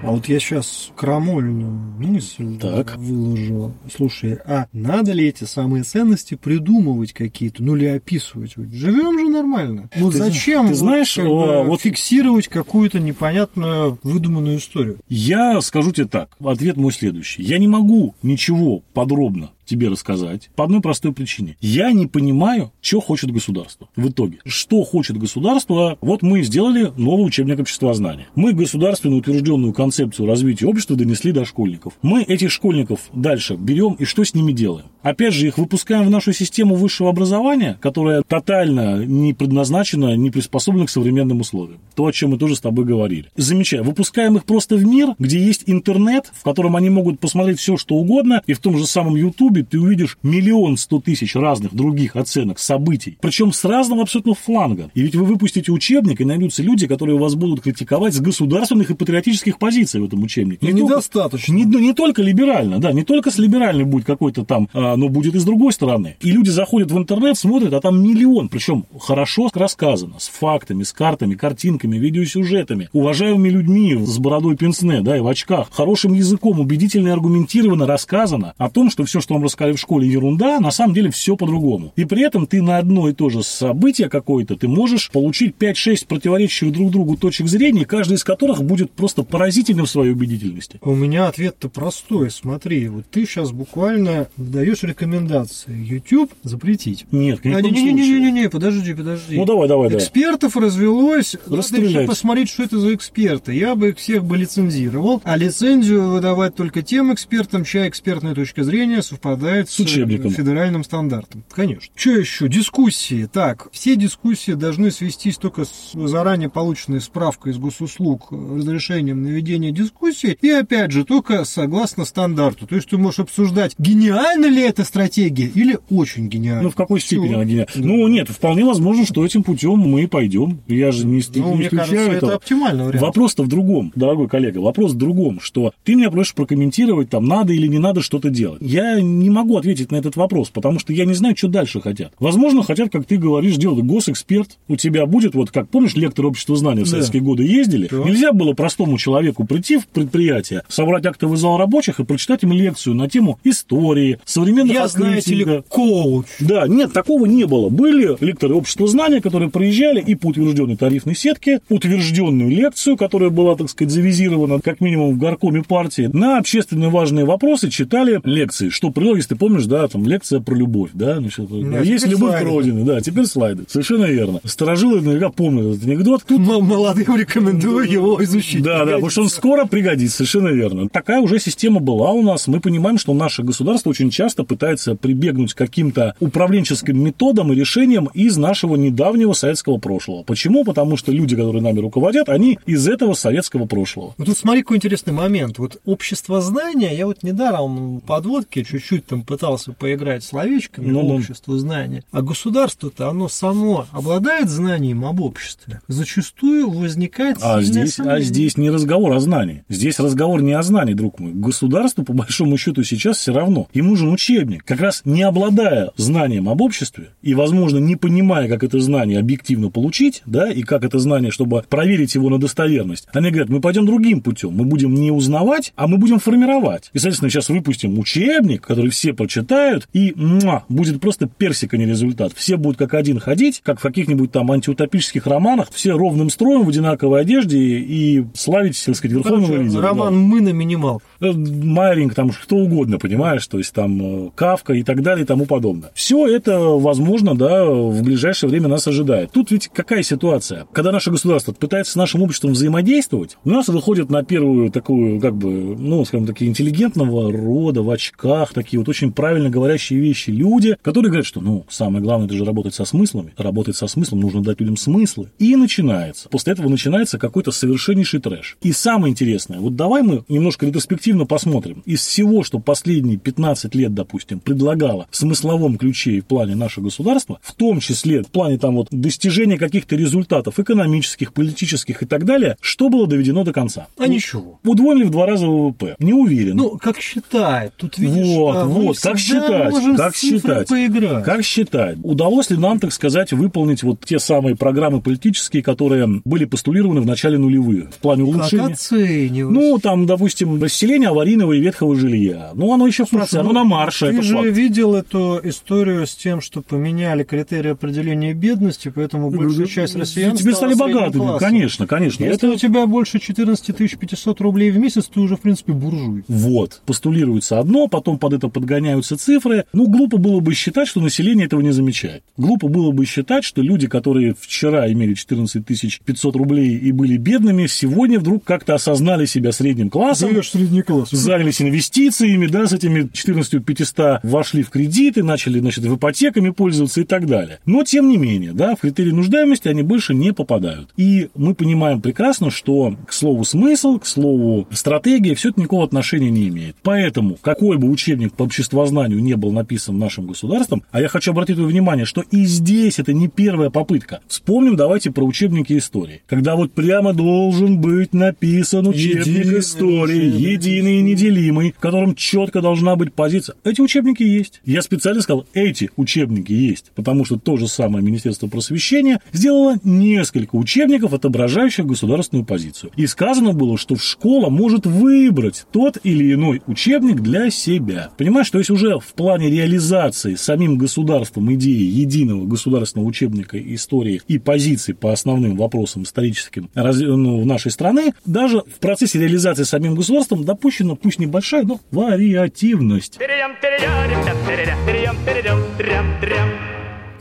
А 0.02 0.10
вот 0.10 0.26
я 0.26 0.40
сейчас 0.40 0.90
крамольную 0.96 1.70
мысль 1.70 2.58
так. 2.58 2.96
выложу. 2.96 3.72
Слушай, 3.94 4.38
а 4.44 4.66
надо 4.72 5.12
ли 5.12 5.28
эти 5.28 5.44
самые 5.44 5.84
ценности 5.84 6.34
придумывать 6.34 7.12
какие-то, 7.12 7.62
ну 7.62 7.76
или 7.76 7.86
описывать? 7.86 8.54
Живем 8.56 9.18
же 9.20 9.28
нормально. 9.28 9.90
Ну 9.94 10.10
ты, 10.10 10.18
зачем 10.18 10.68
ты 10.68 10.74
знаешь, 10.74 11.16
вот, 11.18 11.48
о, 11.48 11.62
вот 11.62 11.82
фиксировать 11.82 12.48
какую-то 12.48 12.98
непонятную 12.98 13.96
выдуманную 14.02 14.58
историю? 14.58 14.98
Я 15.08 15.60
скажу 15.60 15.92
тебе 15.92 16.08
так. 16.08 16.30
Ответ 16.44 16.76
мой 16.76 16.92
следующий. 16.92 17.44
Я 17.44 17.58
не 17.58 17.68
могу 17.68 18.16
ничего 18.22 18.82
подробно 18.94 19.50
тебе 19.72 19.88
рассказать 19.88 20.50
по 20.54 20.64
одной 20.64 20.82
простой 20.82 21.12
причине. 21.12 21.56
Я 21.60 21.92
не 21.92 22.06
понимаю, 22.06 22.72
что 22.82 23.00
хочет 23.00 23.30
государство 23.30 23.88
в 23.96 24.08
итоге. 24.08 24.38
Что 24.44 24.84
хочет 24.84 25.16
государство? 25.16 25.96
Вот 26.02 26.20
мы 26.20 26.42
сделали 26.42 26.92
новый 26.98 27.26
учебник 27.26 27.58
обществознания. 27.58 28.26
Мы 28.34 28.52
государственную 28.52 29.20
утвержденную 29.20 29.72
концепцию 29.72 30.26
развития 30.26 30.66
общества 30.66 30.94
донесли 30.94 31.32
до 31.32 31.46
школьников. 31.46 31.94
Мы 32.02 32.22
этих 32.22 32.52
школьников 32.52 33.00
дальше 33.14 33.54
берем 33.54 33.94
и 33.94 34.04
что 34.04 34.24
с 34.24 34.34
ними 34.34 34.52
делаем? 34.52 34.86
Опять 35.02 35.32
же, 35.32 35.46
их 35.46 35.58
выпускаем 35.58 36.06
в 36.06 36.10
нашу 36.10 36.32
систему 36.32 36.74
высшего 36.74 37.08
образования, 37.08 37.78
которая 37.80 38.22
тотально 38.22 39.04
не 39.04 39.32
предназначена, 39.32 40.16
не 40.16 40.30
приспособлена 40.30 40.86
к 40.86 40.90
современным 40.90 41.40
условиям. 41.40 41.80
То, 41.94 42.06
о 42.06 42.12
чем 42.12 42.30
мы 42.30 42.38
тоже 42.38 42.56
с 42.56 42.60
тобой 42.60 42.84
говорили. 42.84 43.30
Замечаю. 43.36 43.84
Выпускаем 43.84 44.36
их 44.36 44.44
просто 44.44 44.76
в 44.76 44.84
мир, 44.84 45.14
где 45.18 45.38
есть 45.38 45.64
интернет, 45.66 46.30
в 46.34 46.44
котором 46.44 46.76
они 46.76 46.90
могут 46.90 47.18
посмотреть 47.20 47.58
все, 47.58 47.76
что 47.76 47.94
угодно, 47.94 48.42
и 48.46 48.52
в 48.52 48.58
том 48.58 48.76
же 48.78 48.86
самом 48.86 49.16
Ютубе 49.16 49.62
будет, 49.62 49.71
ты 49.71 49.81
увидишь 49.81 50.19
миллион 50.23 50.76
сто 50.76 51.00
тысяч 51.00 51.35
разных 51.35 51.75
других 51.75 52.16
оценок 52.16 52.59
событий, 52.59 53.16
причем 53.21 53.52
с 53.52 53.64
разного 53.64 54.02
абсолютно 54.02 54.35
фланга. 54.35 54.90
И 54.95 55.02
ведь 55.02 55.14
вы 55.14 55.25
выпустите 55.25 55.73
учебник, 55.73 56.21
и 56.21 56.25
найдутся 56.25 56.62
люди, 56.62 56.87
которые 56.87 57.19
вас 57.19 57.35
будут 57.35 57.62
критиковать 57.62 58.14
с 58.14 58.21
государственных 58.21 58.90
и 58.90 58.95
патриотических 58.95 59.59
позиций 59.59 60.00
в 60.00 60.04
этом 60.04 60.23
учебнике. 60.23 60.66
Не 60.66 60.83
недостаточно. 60.83 61.52
Не, 61.52 61.64
не 61.64 61.92
только 61.92 62.23
либерально, 62.23 62.78
да, 62.78 62.92
не 62.92 63.04
только 63.04 63.31
с 63.31 63.38
либеральным 63.38 63.88
будет 63.88 64.04
какой-то 64.04 64.45
там, 64.45 64.69
а, 64.73 64.97
но 64.97 65.09
будет 65.09 65.35
и 65.35 65.38
с 65.38 65.45
другой 65.45 65.73
стороны. 65.73 66.16
И 66.21 66.31
люди 66.31 66.50
заходят 66.50 66.90
в 66.90 66.99
интернет, 66.99 67.37
смотрят, 67.37 67.73
а 67.73 67.81
там 67.81 68.02
миллион, 68.02 68.49
причем 68.49 68.85
хорошо 69.00 69.50
рассказано, 69.52 70.14
с 70.19 70.28
фактами, 70.28 70.83
с 70.83 70.92
картами, 70.92 71.35
картинками, 71.35 71.97
видеосюжетами, 71.97 72.88
уважаемыми 72.92 73.49
людьми 73.49 73.97
с 74.04 74.19
бородой 74.19 74.57
пенсне, 74.57 75.02
да, 75.02 75.16
и 75.16 75.21
в 75.21 75.26
очках, 75.26 75.69
хорошим 75.73 76.14
языком, 76.14 76.61
убедительно 76.61 77.09
и 77.09 77.11
аргументированно 77.11 77.87
рассказано 77.87 78.54
о 78.57 78.71
том, 78.71 78.90
что 78.90 79.04
все, 79.04 79.21
что 79.21 79.35
вам 79.35 79.42
рассказали 79.52 79.75
в 79.75 79.80
школе, 79.80 80.09
ерунда, 80.09 80.61
на 80.61 80.71
самом 80.71 80.94
деле 80.94 81.11
все 81.11 81.37
по-другому. 81.37 81.92
И 81.97 82.04
при 82.04 82.25
этом 82.25 82.47
ты 82.47 82.62
на 82.62 82.78
одно 82.78 83.09
и 83.09 83.12
то 83.12 83.28
же 83.28 83.42
событие 83.42 84.09
какое-то, 84.09 84.56
ты 84.56 84.66
можешь 84.66 85.11
получить 85.11 85.54
5-6 85.59 86.06
противоречащих 86.06 86.73
друг 86.73 86.90
другу 86.90 87.16
точек 87.16 87.49
зрения, 87.49 87.85
каждый 87.85 88.14
из 88.14 88.25
которых 88.25 88.62
будет 88.64 88.90
просто 88.90 89.23
поразительным 89.23 89.87
в 89.87 89.90
своей 89.90 90.12
убедительности. 90.12 90.78
У 90.82 90.94
меня 90.94 91.28
ответ-то 91.28 91.68
простой. 91.68 92.30
Смотри, 92.30 92.88
вот 92.88 93.04
ты 93.11 93.26
сейчас 93.26 93.52
буквально 93.52 94.28
даешь 94.37 94.82
рекомендации. 94.82 95.73
YouTube 95.76 96.32
запретить. 96.42 97.06
Нет, 97.12 97.40
а, 97.44 97.49
не, 97.49 97.71
не, 97.71 97.82
не, 97.82 98.04
случае. 98.04 98.21
не, 98.21 98.32
не, 98.32 98.49
подожди, 98.49 98.94
подожди. 98.94 99.37
Ну, 99.37 99.44
давай, 99.44 99.68
давай, 99.68 99.90
давай. 99.90 100.02
Экспертов 100.02 100.56
развелось. 100.56 101.37
Надо 101.47 102.06
посмотреть, 102.06 102.49
что 102.49 102.62
это 102.62 102.78
за 102.78 102.94
эксперты. 102.94 103.54
Я 103.54 103.75
бы 103.75 103.90
их 103.90 103.99
всех 103.99 104.25
бы 104.25 104.37
лицензировал, 104.37 105.21
а 105.25 105.37
лицензию 105.37 106.11
выдавать 106.11 106.54
только 106.54 106.82
тем 106.82 107.12
экспертам, 107.12 107.64
чья 107.64 107.88
экспертная 107.88 108.35
точка 108.35 108.64
зрения 108.64 109.02
совпадает 109.02 109.31
с, 109.36 109.78
учебником. 109.80 110.30
федеральным 110.30 110.84
стандартом. 110.84 111.44
Конечно. 111.52 111.90
Что 111.94 112.10
еще? 112.10 112.48
Дискуссии. 112.48 113.28
Так, 113.32 113.68
все 113.72 113.96
дискуссии 113.96 114.52
должны 114.52 114.90
свестись 114.90 115.36
только 115.36 115.64
с 115.64 115.92
заранее 115.94 116.48
полученной 116.48 117.00
справкой 117.00 117.52
из 117.52 117.58
госуслуг 117.58 118.30
разрешением 118.30 119.22
на 119.22 119.28
ведение 119.28 119.72
дискуссии 119.72 120.38
и, 120.40 120.50
опять 120.50 120.90
же, 120.90 121.04
только 121.04 121.44
согласно 121.44 122.04
стандарту. 122.04 122.66
То 122.66 122.76
есть 122.76 122.88
ты 122.88 122.98
можешь 122.98 123.20
обсуждать, 123.20 123.74
гениальна 123.78 124.46
ли 124.46 124.62
эта 124.62 124.84
стратегия 124.84 125.46
или 125.54 125.78
очень 125.90 126.28
гениальна. 126.28 126.62
Ну, 126.62 126.70
в 126.70 126.74
какой 126.74 127.00
степени 127.00 127.34
она 127.34 127.44
гениальна? 127.44 127.70
Ну, 127.74 128.08
нет, 128.08 128.28
вполне 128.28 128.64
возможно, 128.64 129.04
что 129.06 129.24
этим 129.24 129.42
путем 129.42 129.78
мы 129.78 130.04
и 130.04 130.06
пойдем. 130.06 130.60
Я 130.68 130.92
же 130.92 131.06
не, 131.06 131.22
Ну, 131.36 131.50
не 131.50 131.54
мне 131.56 131.66
исключаю 131.66 131.88
кажется, 131.90 132.16
этого. 132.16 132.30
это 132.30 132.36
оптимальный 132.36 132.84
вариант. 132.84 133.02
Вопрос-то 133.02 133.42
в 133.42 133.48
другом, 133.48 133.92
дорогой 133.94 134.28
коллега. 134.28 134.58
Вопрос 134.58 134.92
в 134.92 134.96
другом, 134.96 135.40
что 135.40 135.72
ты 135.84 135.94
меня 135.94 136.10
просишь 136.10 136.34
прокомментировать, 136.34 137.10
там, 137.10 137.26
надо 137.26 137.52
или 137.52 137.66
не 137.66 137.78
надо 137.78 138.02
что-то 138.02 138.30
делать. 138.30 138.60
Я 138.60 139.00
не 139.22 139.30
могу 139.30 139.56
ответить 139.56 139.90
на 139.90 139.96
этот 139.96 140.16
вопрос, 140.16 140.50
потому 140.50 140.78
что 140.78 140.92
я 140.92 141.04
не 141.04 141.14
знаю, 141.14 141.36
что 141.36 141.48
дальше 141.48 141.80
хотят. 141.80 142.12
Возможно, 142.18 142.62
хотят, 142.62 142.90
как 142.90 143.06
ты 143.06 143.16
говоришь, 143.16 143.56
делать 143.56 143.84
госэксперт. 143.84 144.58
У 144.68 144.76
тебя 144.76 145.06
будет, 145.06 145.34
вот 145.34 145.50
как 145.50 145.68
помнишь, 145.68 145.94
лектор 145.94 146.26
общества 146.26 146.56
знания 146.56 146.82
в 146.82 146.84
Да. 146.84 146.90
советские 146.92 147.22
годы 147.22 147.44
ездили. 147.44 147.88
Да. 147.90 147.98
Нельзя 147.98 148.32
было 148.32 148.52
простому 148.52 148.98
человеку 148.98 149.44
прийти 149.44 149.78
в 149.78 149.86
предприятие, 149.86 150.62
собрать 150.68 151.06
актовый 151.06 151.36
зал 151.38 151.56
рабочих 151.58 152.00
и 152.00 152.04
прочитать 152.04 152.42
им 152.42 152.52
лекцию 152.52 152.94
на 152.94 153.08
тему 153.08 153.38
истории, 153.44 154.18
современных 154.24 154.74
Я, 154.74 154.88
знаете 154.88 155.18
открытий. 155.32 155.44
ли, 155.44 155.62
коуч. 155.68 156.26
Да, 156.40 156.66
нет, 156.68 156.92
такого 156.92 157.26
не 157.26 157.44
было. 157.44 157.68
Были 157.68 158.16
лекторы 158.20 158.54
общества 158.54 158.86
знания, 158.86 159.20
которые 159.20 159.50
приезжали 159.50 160.00
и 160.00 160.14
по 160.14 160.26
утвержденной 160.28 160.76
тарифной 160.76 161.14
сетке, 161.14 161.60
утвержденную 161.68 162.50
лекцию, 162.50 162.96
которая 162.96 163.30
была, 163.30 163.56
так 163.56 163.68
сказать, 163.70 163.92
завизирована 163.92 164.60
как 164.60 164.80
минимум 164.80 165.14
в 165.14 165.18
горкоме 165.18 165.62
партии, 165.62 166.08
на 166.12 166.38
общественно 166.38 166.90
важные 166.90 167.24
вопросы 167.24 167.70
читали 167.70 168.20
лекции. 168.24 168.68
Что 168.68 168.90
если 169.16 169.31
ты 169.31 169.37
помнишь, 169.37 169.66
да, 169.66 169.87
там 169.88 170.07
лекция 170.07 170.40
про 170.40 170.54
любовь, 170.54 170.90
да, 170.95 171.16
значит, 171.16 171.38
есть 171.50 172.04
теперь 172.04 172.11
любовь 172.11 172.31
слайды. 172.31 172.45
к 172.47 172.49
родине, 172.49 172.85
да, 172.85 173.00
теперь 173.00 173.26
слайды. 173.26 173.64
Совершенно 173.69 174.04
верно. 174.07 174.40
Старожилы 174.45 175.00
наверняка 175.00 175.31
помнят 175.31 175.76
этот 175.76 175.85
анекдот. 175.88 176.23
М- 176.31 176.42
Молодым 176.42 177.16
рекомендую 177.16 177.90
его 177.90 178.23
изучить. 178.25 178.62
Да, 178.62 178.85
да, 178.85 178.92
потому 178.92 179.11
что 179.11 179.23
он 179.23 179.28
скоро 179.28 179.64
пригодится, 179.66 180.19
совершенно 180.19 180.49
верно. 180.49 180.88
Такая 180.88 181.21
уже 181.21 181.38
система 181.38 181.81
была 181.81 182.11
у 182.12 182.23
нас. 182.23 182.47
Мы 182.47 182.61
понимаем, 182.61 182.99
что 182.99 183.14
наше 183.14 183.42
государство 183.42 183.90
очень 183.90 184.11
часто 184.11 184.45
пытается 184.45 184.95
прибегнуть 184.95 185.54
к 185.54 185.59
каким-то 185.59 186.14
управленческим 186.21 187.02
методам 187.02 187.52
и 187.52 187.57
решениям 187.57 188.09
из 188.14 188.37
нашего 188.37 188.76
недавнего 188.76 189.33
советского 189.33 189.78
прошлого. 189.78 190.23
Почему? 190.23 190.64
Потому 190.64 190.97
что 190.97 191.12
люди, 191.12 191.37
которые 191.37 191.62
нами 191.62 191.81
руководят, 191.81 192.28
они 192.28 192.59
из 192.66 192.87
этого 192.88 193.14
советского 193.14 193.66
прошлого. 193.66 194.14
Ну, 194.19 194.25
тут 194.25 194.37
смотри, 194.38 194.62
какой 194.62 194.76
интересный 194.78 195.12
момент. 195.12 195.59
Вот 195.59 195.81
общество 195.85 196.40
знания, 196.40 196.97
я 196.97 197.07
вот 197.07 197.23
недаром 197.23 197.99
в 197.99 198.00
подводке 198.00 198.62
чуть-чуть 199.02 199.06
там 199.06 199.23
пытался 199.23 199.73
поиграть 199.73 200.25
словечками 200.25 200.87
Ну-ну. 200.90 201.16
общество 201.16 201.59
знания. 201.59 202.02
А 202.12 202.23
государство-то, 202.23 203.09
оно 203.09 203.28
само 203.28 203.87
обладает 203.92 204.49
знанием 204.49 205.04
об 205.04 205.21
обществе. 205.21 205.80
Зачастую 205.88 206.71
возникает 206.71 207.38
А 207.42 207.62
здесь, 207.62 207.99
а 207.99 208.21
здесь 208.21 208.56
не 208.56 208.71
разговор 208.71 209.12
о 209.12 209.21
знании. 209.21 209.64
Здесь 209.68 209.99
разговор 209.99 210.42
не 210.42 210.52
о 210.52 210.62
знании, 210.62 210.94
друг 210.94 211.18
мой. 211.18 211.32
Государству, 211.32 212.04
по 212.04 212.12
большому 212.12 212.56
счету, 212.56 212.82
сейчас 212.85 213.18
все 213.18 213.32
равно. 213.32 213.68
Им 213.73 213.88
нужен 213.88 214.12
учебник. 214.12 214.64
Как 214.64 214.80
раз 214.80 215.02
не 215.04 215.23
обладая 215.23 215.90
знанием 215.97 216.49
об 216.49 216.61
обществе 216.61 217.11
и, 217.23 217.35
возможно, 217.35 217.78
не 217.78 217.97
понимая, 217.97 218.49
как 218.49 218.64
это 218.64 218.80
знание 218.80 219.18
объективно 219.18 219.71
получить, 219.71 220.23
да, 220.26 220.50
и 220.50 220.62
как 220.62 220.85
это 220.85 220.99
знание, 220.99 221.30
чтобы 221.30 221.62
проверить 221.68 222.14
его 222.14 222.28
на 222.30 222.38
достоверность, 222.38 223.06
они 223.12 223.30
говорят, 223.30 223.49
мы 223.49 223.61
пойдем 223.61 223.87
другим 223.87 224.21
путем. 224.21 224.52
Мы 224.52 224.64
будем 224.64 224.94
не 224.94 225.11
узнавать, 225.11 225.73
а 225.76 225.87
мы 225.87 225.99
будем 225.99 226.18
формировать. 226.18 226.90
И, 226.92 226.99
соответственно, 226.99 227.30
сейчас 227.30 227.49
выпустим 227.49 227.99
учебник, 227.99 228.62
который 228.62 228.91
все 228.92 229.12
прочитают, 229.12 229.88
и 229.92 230.12
муа, 230.16 230.64
будет 230.68 231.00
просто 231.00 231.26
персик, 231.26 231.75
а 231.75 231.76
не 231.76 231.87
результат. 231.87 232.32
Все 232.34 232.56
будут 232.56 232.78
как 232.78 232.94
один 232.94 233.18
ходить, 233.18 233.61
как 233.64 233.80
в 233.80 233.82
каких-нибудь 233.82 234.30
там 234.30 234.50
антиутопических 234.52 235.26
романах, 235.26 235.68
все 235.72 235.92
ровным 235.96 236.30
строем 236.30 236.64
в 236.64 236.68
одинаковой 236.68 237.20
одежде 237.20 237.58
и 237.58 238.25
славить, 238.34 238.82
так 238.84 238.96
сказать, 238.96 239.16
верховного 239.16 239.46
Короче, 239.46 239.64
лидера. 239.64 239.82
Роман 239.82 240.16
«Мы» 240.18 240.40
на 240.40 240.50
минималках. 240.50 241.08
Да. 241.20 241.32
Майринг, 241.32 242.14
там 242.14 242.32
что 242.32 242.56
угодно, 242.56 242.99
понимаешь, 242.99 243.46
то 243.46 243.58
есть 243.58 243.72
там 243.72 244.26
э, 244.26 244.30
Кавка 244.34 244.75
и 244.75 244.82
так 244.82 245.02
далее 245.02 245.25
и 245.25 245.26
тому 245.26 245.46
подобное. 245.46 245.90
Все 245.94 246.26
это, 246.26 246.58
возможно, 246.58 247.34
да, 247.34 247.64
в 247.64 248.02
ближайшее 248.02 248.50
время 248.50 248.68
нас 248.68 248.87
ожидает. 248.87 249.30
Тут 249.32 249.50
ведь 249.50 249.68
какая 249.72 250.02
ситуация? 250.02 250.66
Когда 250.72 250.92
наше 250.92 251.11
государство 251.11 251.52
пытается 251.52 251.92
с 251.92 251.96
нашим 251.96 252.22
обществом 252.22 252.52
взаимодействовать, 252.52 253.38
у 253.44 253.50
нас 253.50 253.68
выходит 253.68 254.11
на 254.11 254.22
первую 254.22 254.70
такую, 254.70 255.20
как 255.20 255.34
бы, 255.37 255.50
ну, 255.50 256.04
скажем, 256.04 256.26
такие 256.26 256.50
интеллигентного 256.50 257.32
рода, 257.32 257.82
в 257.82 257.90
очках, 257.90 258.52
такие 258.52 258.80
вот 258.82 258.88
очень 258.88 259.12
правильно 259.12 259.48
говорящие 259.48 260.00
вещи 260.00 260.30
люди, 260.30 260.76
которые 260.82 261.10
говорят, 261.10 261.26
что, 261.26 261.40
ну, 261.40 261.64
самое 261.68 262.02
главное, 262.02 262.26
это 262.26 262.36
же 262.36 262.44
работать 262.44 262.74
со 262.74 262.84
смыслами. 262.84 263.32
Работать 263.36 263.76
со 263.76 263.86
смыслом 263.86 264.20
нужно 264.20 264.42
дать 264.42 264.60
людям 264.60 264.76
смыслы. 264.76 265.30
И 265.38 265.56
начинается. 265.56 266.28
После 266.28 266.52
этого 266.52 266.68
начинается 266.68 267.18
какой-то 267.18 267.52
совершеннейший 267.52 268.20
трэш. 268.20 268.56
И 268.62 268.72
самое 268.72 269.12
интересное, 269.12 269.60
вот 269.60 269.76
давай 269.76 270.02
мы 270.02 270.24
немножко 270.28 270.66
ретроспективно 270.66 271.26
посмотрим. 271.26 271.82
Из 271.86 272.00
всего, 272.00 272.42
что 272.42 272.58
последние 272.58 273.18
15 273.18 273.74
лет, 273.74 273.94
допустим, 273.94 274.40
предлагало 274.40 275.06
в 275.10 275.16
смысловом 275.16 275.78
ключе 275.78 276.12
и 276.12 276.20
в 276.20 276.26
плане 276.26 276.56
наше 276.56 276.80
государство, 276.80 277.38
в 277.42 277.54
том 277.54 277.80
числе 277.80 278.22
в 278.22 278.28
плане 278.28 278.58
там 278.58 278.74
вот 278.74 278.88
достижения 278.90 279.58
каких-то 279.58 279.94
результатов 279.96 280.58
экономических, 280.58 281.32
политических 281.32 282.02
и 282.02 282.06
так 282.06 282.24
далее, 282.24 282.56
что 282.60 282.88
было 282.88 283.06
доведено 283.06 283.44
до 283.44 283.52
конца? 283.52 283.86
А 283.96 284.06
ничего. 284.06 284.58
Удвоили 284.64 285.04
в 285.04 285.10
два 285.10 285.26
раза 285.26 285.46
ВВП. 285.46 285.94
Не 285.98 286.12
уверен. 286.12 286.56
Ну, 286.56 286.78
как 286.78 286.98
считает. 286.98 287.74
Тут 287.76 287.98
видишь, 287.98 288.26
Вот, 288.26 288.56
а, 288.56 288.64
вот, 288.72 288.98
как 288.98 289.18
считать, 289.18 289.74
как 289.96 290.16
считать. 290.16 290.68
поиграть. 290.68 291.24
Как 291.24 291.42
считать, 291.44 291.98
удалось 292.02 292.50
ли 292.50 292.56
нам, 292.56 292.78
так 292.78 292.92
сказать, 292.92 293.32
выполнить 293.32 293.82
вот 293.82 294.00
те 294.04 294.18
самые 294.18 294.56
программы 294.56 295.00
политические, 295.00 295.62
которые 295.62 296.22
были 296.24 296.44
постулированы 296.44 297.00
в 297.00 297.06
начале 297.06 297.38
нулевых 297.38 297.90
в 297.90 297.98
плане 297.98 298.24
Как 298.24 298.34
улучшения? 298.34 298.72
оценивать? 298.74 299.52
Ну, 299.54 299.78
там, 299.78 300.06
допустим, 300.06 300.62
расселение 300.62 301.08
аварийного 301.10 301.52
и 301.52 301.60
ветхого 301.60 301.94
жилья. 301.96 302.50
Ну, 302.54 302.72
оно 302.72 302.86
еще 302.86 303.04
в 303.04 303.10
процессе, 303.10 303.38
оно 303.38 303.52
на 303.52 303.64
марше, 303.64 304.10
Ты 304.10 304.22
же 304.22 304.34
факт. 304.36 304.48
видел 304.48 304.94
эту 304.94 305.40
историю 305.42 306.06
с 306.06 306.14
тем, 306.14 306.40
что 306.40 306.62
поменяли 306.62 307.22
критерии 307.24 307.70
определения 307.70 308.32
бедности, 308.34 308.92
поэтому 308.94 309.30
большая 309.30 309.66
часть 309.66 309.96
россиян 309.96 310.36
Теперь 310.36 310.54
стала 310.54 310.72
стали 310.74 310.92
богатыми, 310.92 311.22
классом. 311.22 311.38
конечно, 311.38 311.86
конечно. 311.86 312.24
Если 312.24 312.36
Это 312.36 312.50
у 312.52 312.56
тебя 312.56 312.86
больше 312.86 313.18
14 313.18 313.98
500 313.98 314.40
рублей 314.40 314.70
в 314.70 314.78
месяц, 314.78 315.06
ты 315.12 315.20
уже, 315.20 315.36
в 315.36 315.40
принципе, 315.40 315.72
буржуй. 315.72 316.24
Вот, 316.28 316.80
постулируется 316.86 317.58
одно, 317.58 317.88
потом 317.88 318.18
под 318.18 318.32
это 318.34 318.48
подгоняются 318.62 319.16
цифры. 319.16 319.64
Ну, 319.73 319.88
глупо 319.88 320.19
было 320.19 320.40
бы 320.40 320.54
считать, 320.54 320.87
что 320.87 321.00
население 321.00 321.47
этого 321.47 321.61
не 321.61 321.73
замечает. 321.73 322.23
Глупо 322.37 322.69
было 322.69 322.92
бы 322.92 323.04
считать, 323.04 323.45
что 323.45 323.61
люди, 323.61 323.88
которые 323.88 324.35
вчера 324.38 324.90
имели 324.90 325.14
14 325.14 325.64
500 326.04 326.37
рублей 326.37 326.76
и 326.78 326.92
были 326.92 327.16
бедными, 327.16 327.66
сегодня 327.66 328.21
вдруг 328.21 328.45
как-то 328.45 328.75
осознали 328.75 329.26
себя 329.26 329.50
средним 329.50 329.90
классом. 329.90 330.33
Даешь 330.33 330.50
средний 330.50 330.83
класс. 330.83 331.11
занялись 331.11 331.61
инвестициями, 331.61 332.47
да, 332.47 332.66
с 332.66 332.73
этими 332.73 333.09
14 333.12 333.64
500 333.64 334.21
вошли 334.23 334.62
в 334.62 334.71
кредиты, 334.71 335.25
начали, 335.25 335.59
значит, 335.59 335.85
в 335.85 335.97
ипотеками 335.97 336.50
пользоваться 336.50 337.00
и 337.00 337.04
так 337.04 337.26
далее. 337.26 337.59
Но, 337.66 337.83
тем 337.83 338.09
не 338.09 338.16
менее, 338.16 338.52
да, 338.52 338.76
в 338.76 338.81
критерии 338.81 339.11
нуждаемости 339.11 339.66
они 339.66 339.83
больше 339.83 340.14
не 340.14 340.33
попадают. 340.33 340.90
И 340.97 341.31
мы 341.35 341.54
понимаем 341.54 342.00
прекрасно, 342.00 342.50
что, 342.50 342.95
к 343.09 343.12
слову, 343.12 343.45
смысл, 343.45 343.99
к 343.99 344.07
слову, 344.07 344.69
стратегия, 344.71 345.35
все 345.35 345.49
это 345.50 345.61
никакого 345.61 345.85
отношения 345.85 346.31
не 346.31 346.49
имеет. 346.49 346.76
Поэтому, 346.83 347.37
какой 347.40 347.76
бы 347.76 347.88
учебник 347.90 348.33
по 348.42 348.44
обществознанию 348.44 349.22
не 349.22 349.37
был 349.37 349.52
написан 349.52 349.99
нашим 349.99 350.26
государством, 350.26 350.82
а 350.90 351.00
я 351.00 351.06
хочу 351.06 351.30
обратить 351.30 351.58
внимание, 351.58 352.04
что 352.04 352.22
и 352.32 352.44
здесь 352.44 352.99
это 352.99 353.12
не 353.12 353.28
первая 353.28 353.70
попытка. 353.70 354.20
Вспомним 354.26 354.75
давайте 354.75 355.12
про 355.12 355.22
учебники 355.22 355.78
истории. 355.78 356.22
Когда 356.26 356.56
вот 356.56 356.72
прямо 356.72 357.12
должен 357.12 357.80
быть 357.80 358.12
написан 358.12 358.88
учебник 358.88 359.26
единый 359.26 359.61
истории, 359.61 360.28
учебник. 360.28 360.40
единый 360.40 360.99
и 360.99 361.02
неделимый, 361.02 361.70
в 361.70 361.78
котором 361.78 362.16
четко 362.16 362.61
должна 362.61 362.96
быть 362.96 363.14
позиция. 363.14 363.54
Эти 363.62 363.80
учебники 363.80 364.25
есть. 364.25 364.61
Я 364.64 364.82
специально 364.82 365.22
сказал, 365.22 365.46
эти 365.54 365.90
учебники 365.94 366.52
есть, 366.52 366.90
потому 366.96 367.25
что 367.25 367.38
то 367.38 367.56
же 367.56 367.68
самое 367.68 368.04
Министерство 368.04 368.49
просвещения 368.49 369.20
сделало 369.32 369.76
несколько 369.84 370.56
учебников, 370.56 371.12
отображающих 371.12 371.87
государственную 371.87 372.44
позицию. 372.44 372.90
И 372.96 373.06
сказано 373.06 373.52
было, 373.52 373.78
что 373.78 373.94
школа 373.94 374.49
может 374.49 374.84
выбрать 374.84 375.64
тот 375.70 375.99
или 376.02 376.34
иной 376.34 376.61
учебник 376.66 377.20
для 377.20 377.50
себя. 377.50 378.11
Понимаешь, 378.32 378.50
то 378.50 378.56
есть 378.56 378.70
уже 378.70 378.98
в 378.98 379.12
плане 379.12 379.50
реализации 379.50 380.36
самим 380.36 380.78
государством 380.78 381.52
идеи 381.52 381.82
единого 381.82 382.46
государственного 382.46 383.06
учебника 383.06 383.58
истории 383.58 384.22
и 384.26 384.38
позиций 384.38 384.94
по 384.94 385.12
основным 385.12 385.54
вопросам 385.54 386.04
историческим 386.04 386.70
ну, 386.74 387.44
нашей 387.44 387.70
страны, 387.70 388.14
даже 388.24 388.60
в 388.60 388.78
процессе 388.80 389.18
реализации 389.18 389.64
самим 389.64 389.96
государством 389.96 390.44
допущена, 390.44 390.94
пусть 390.94 391.18
небольшая, 391.18 391.64
но 391.64 391.78
вариативность. 391.90 393.18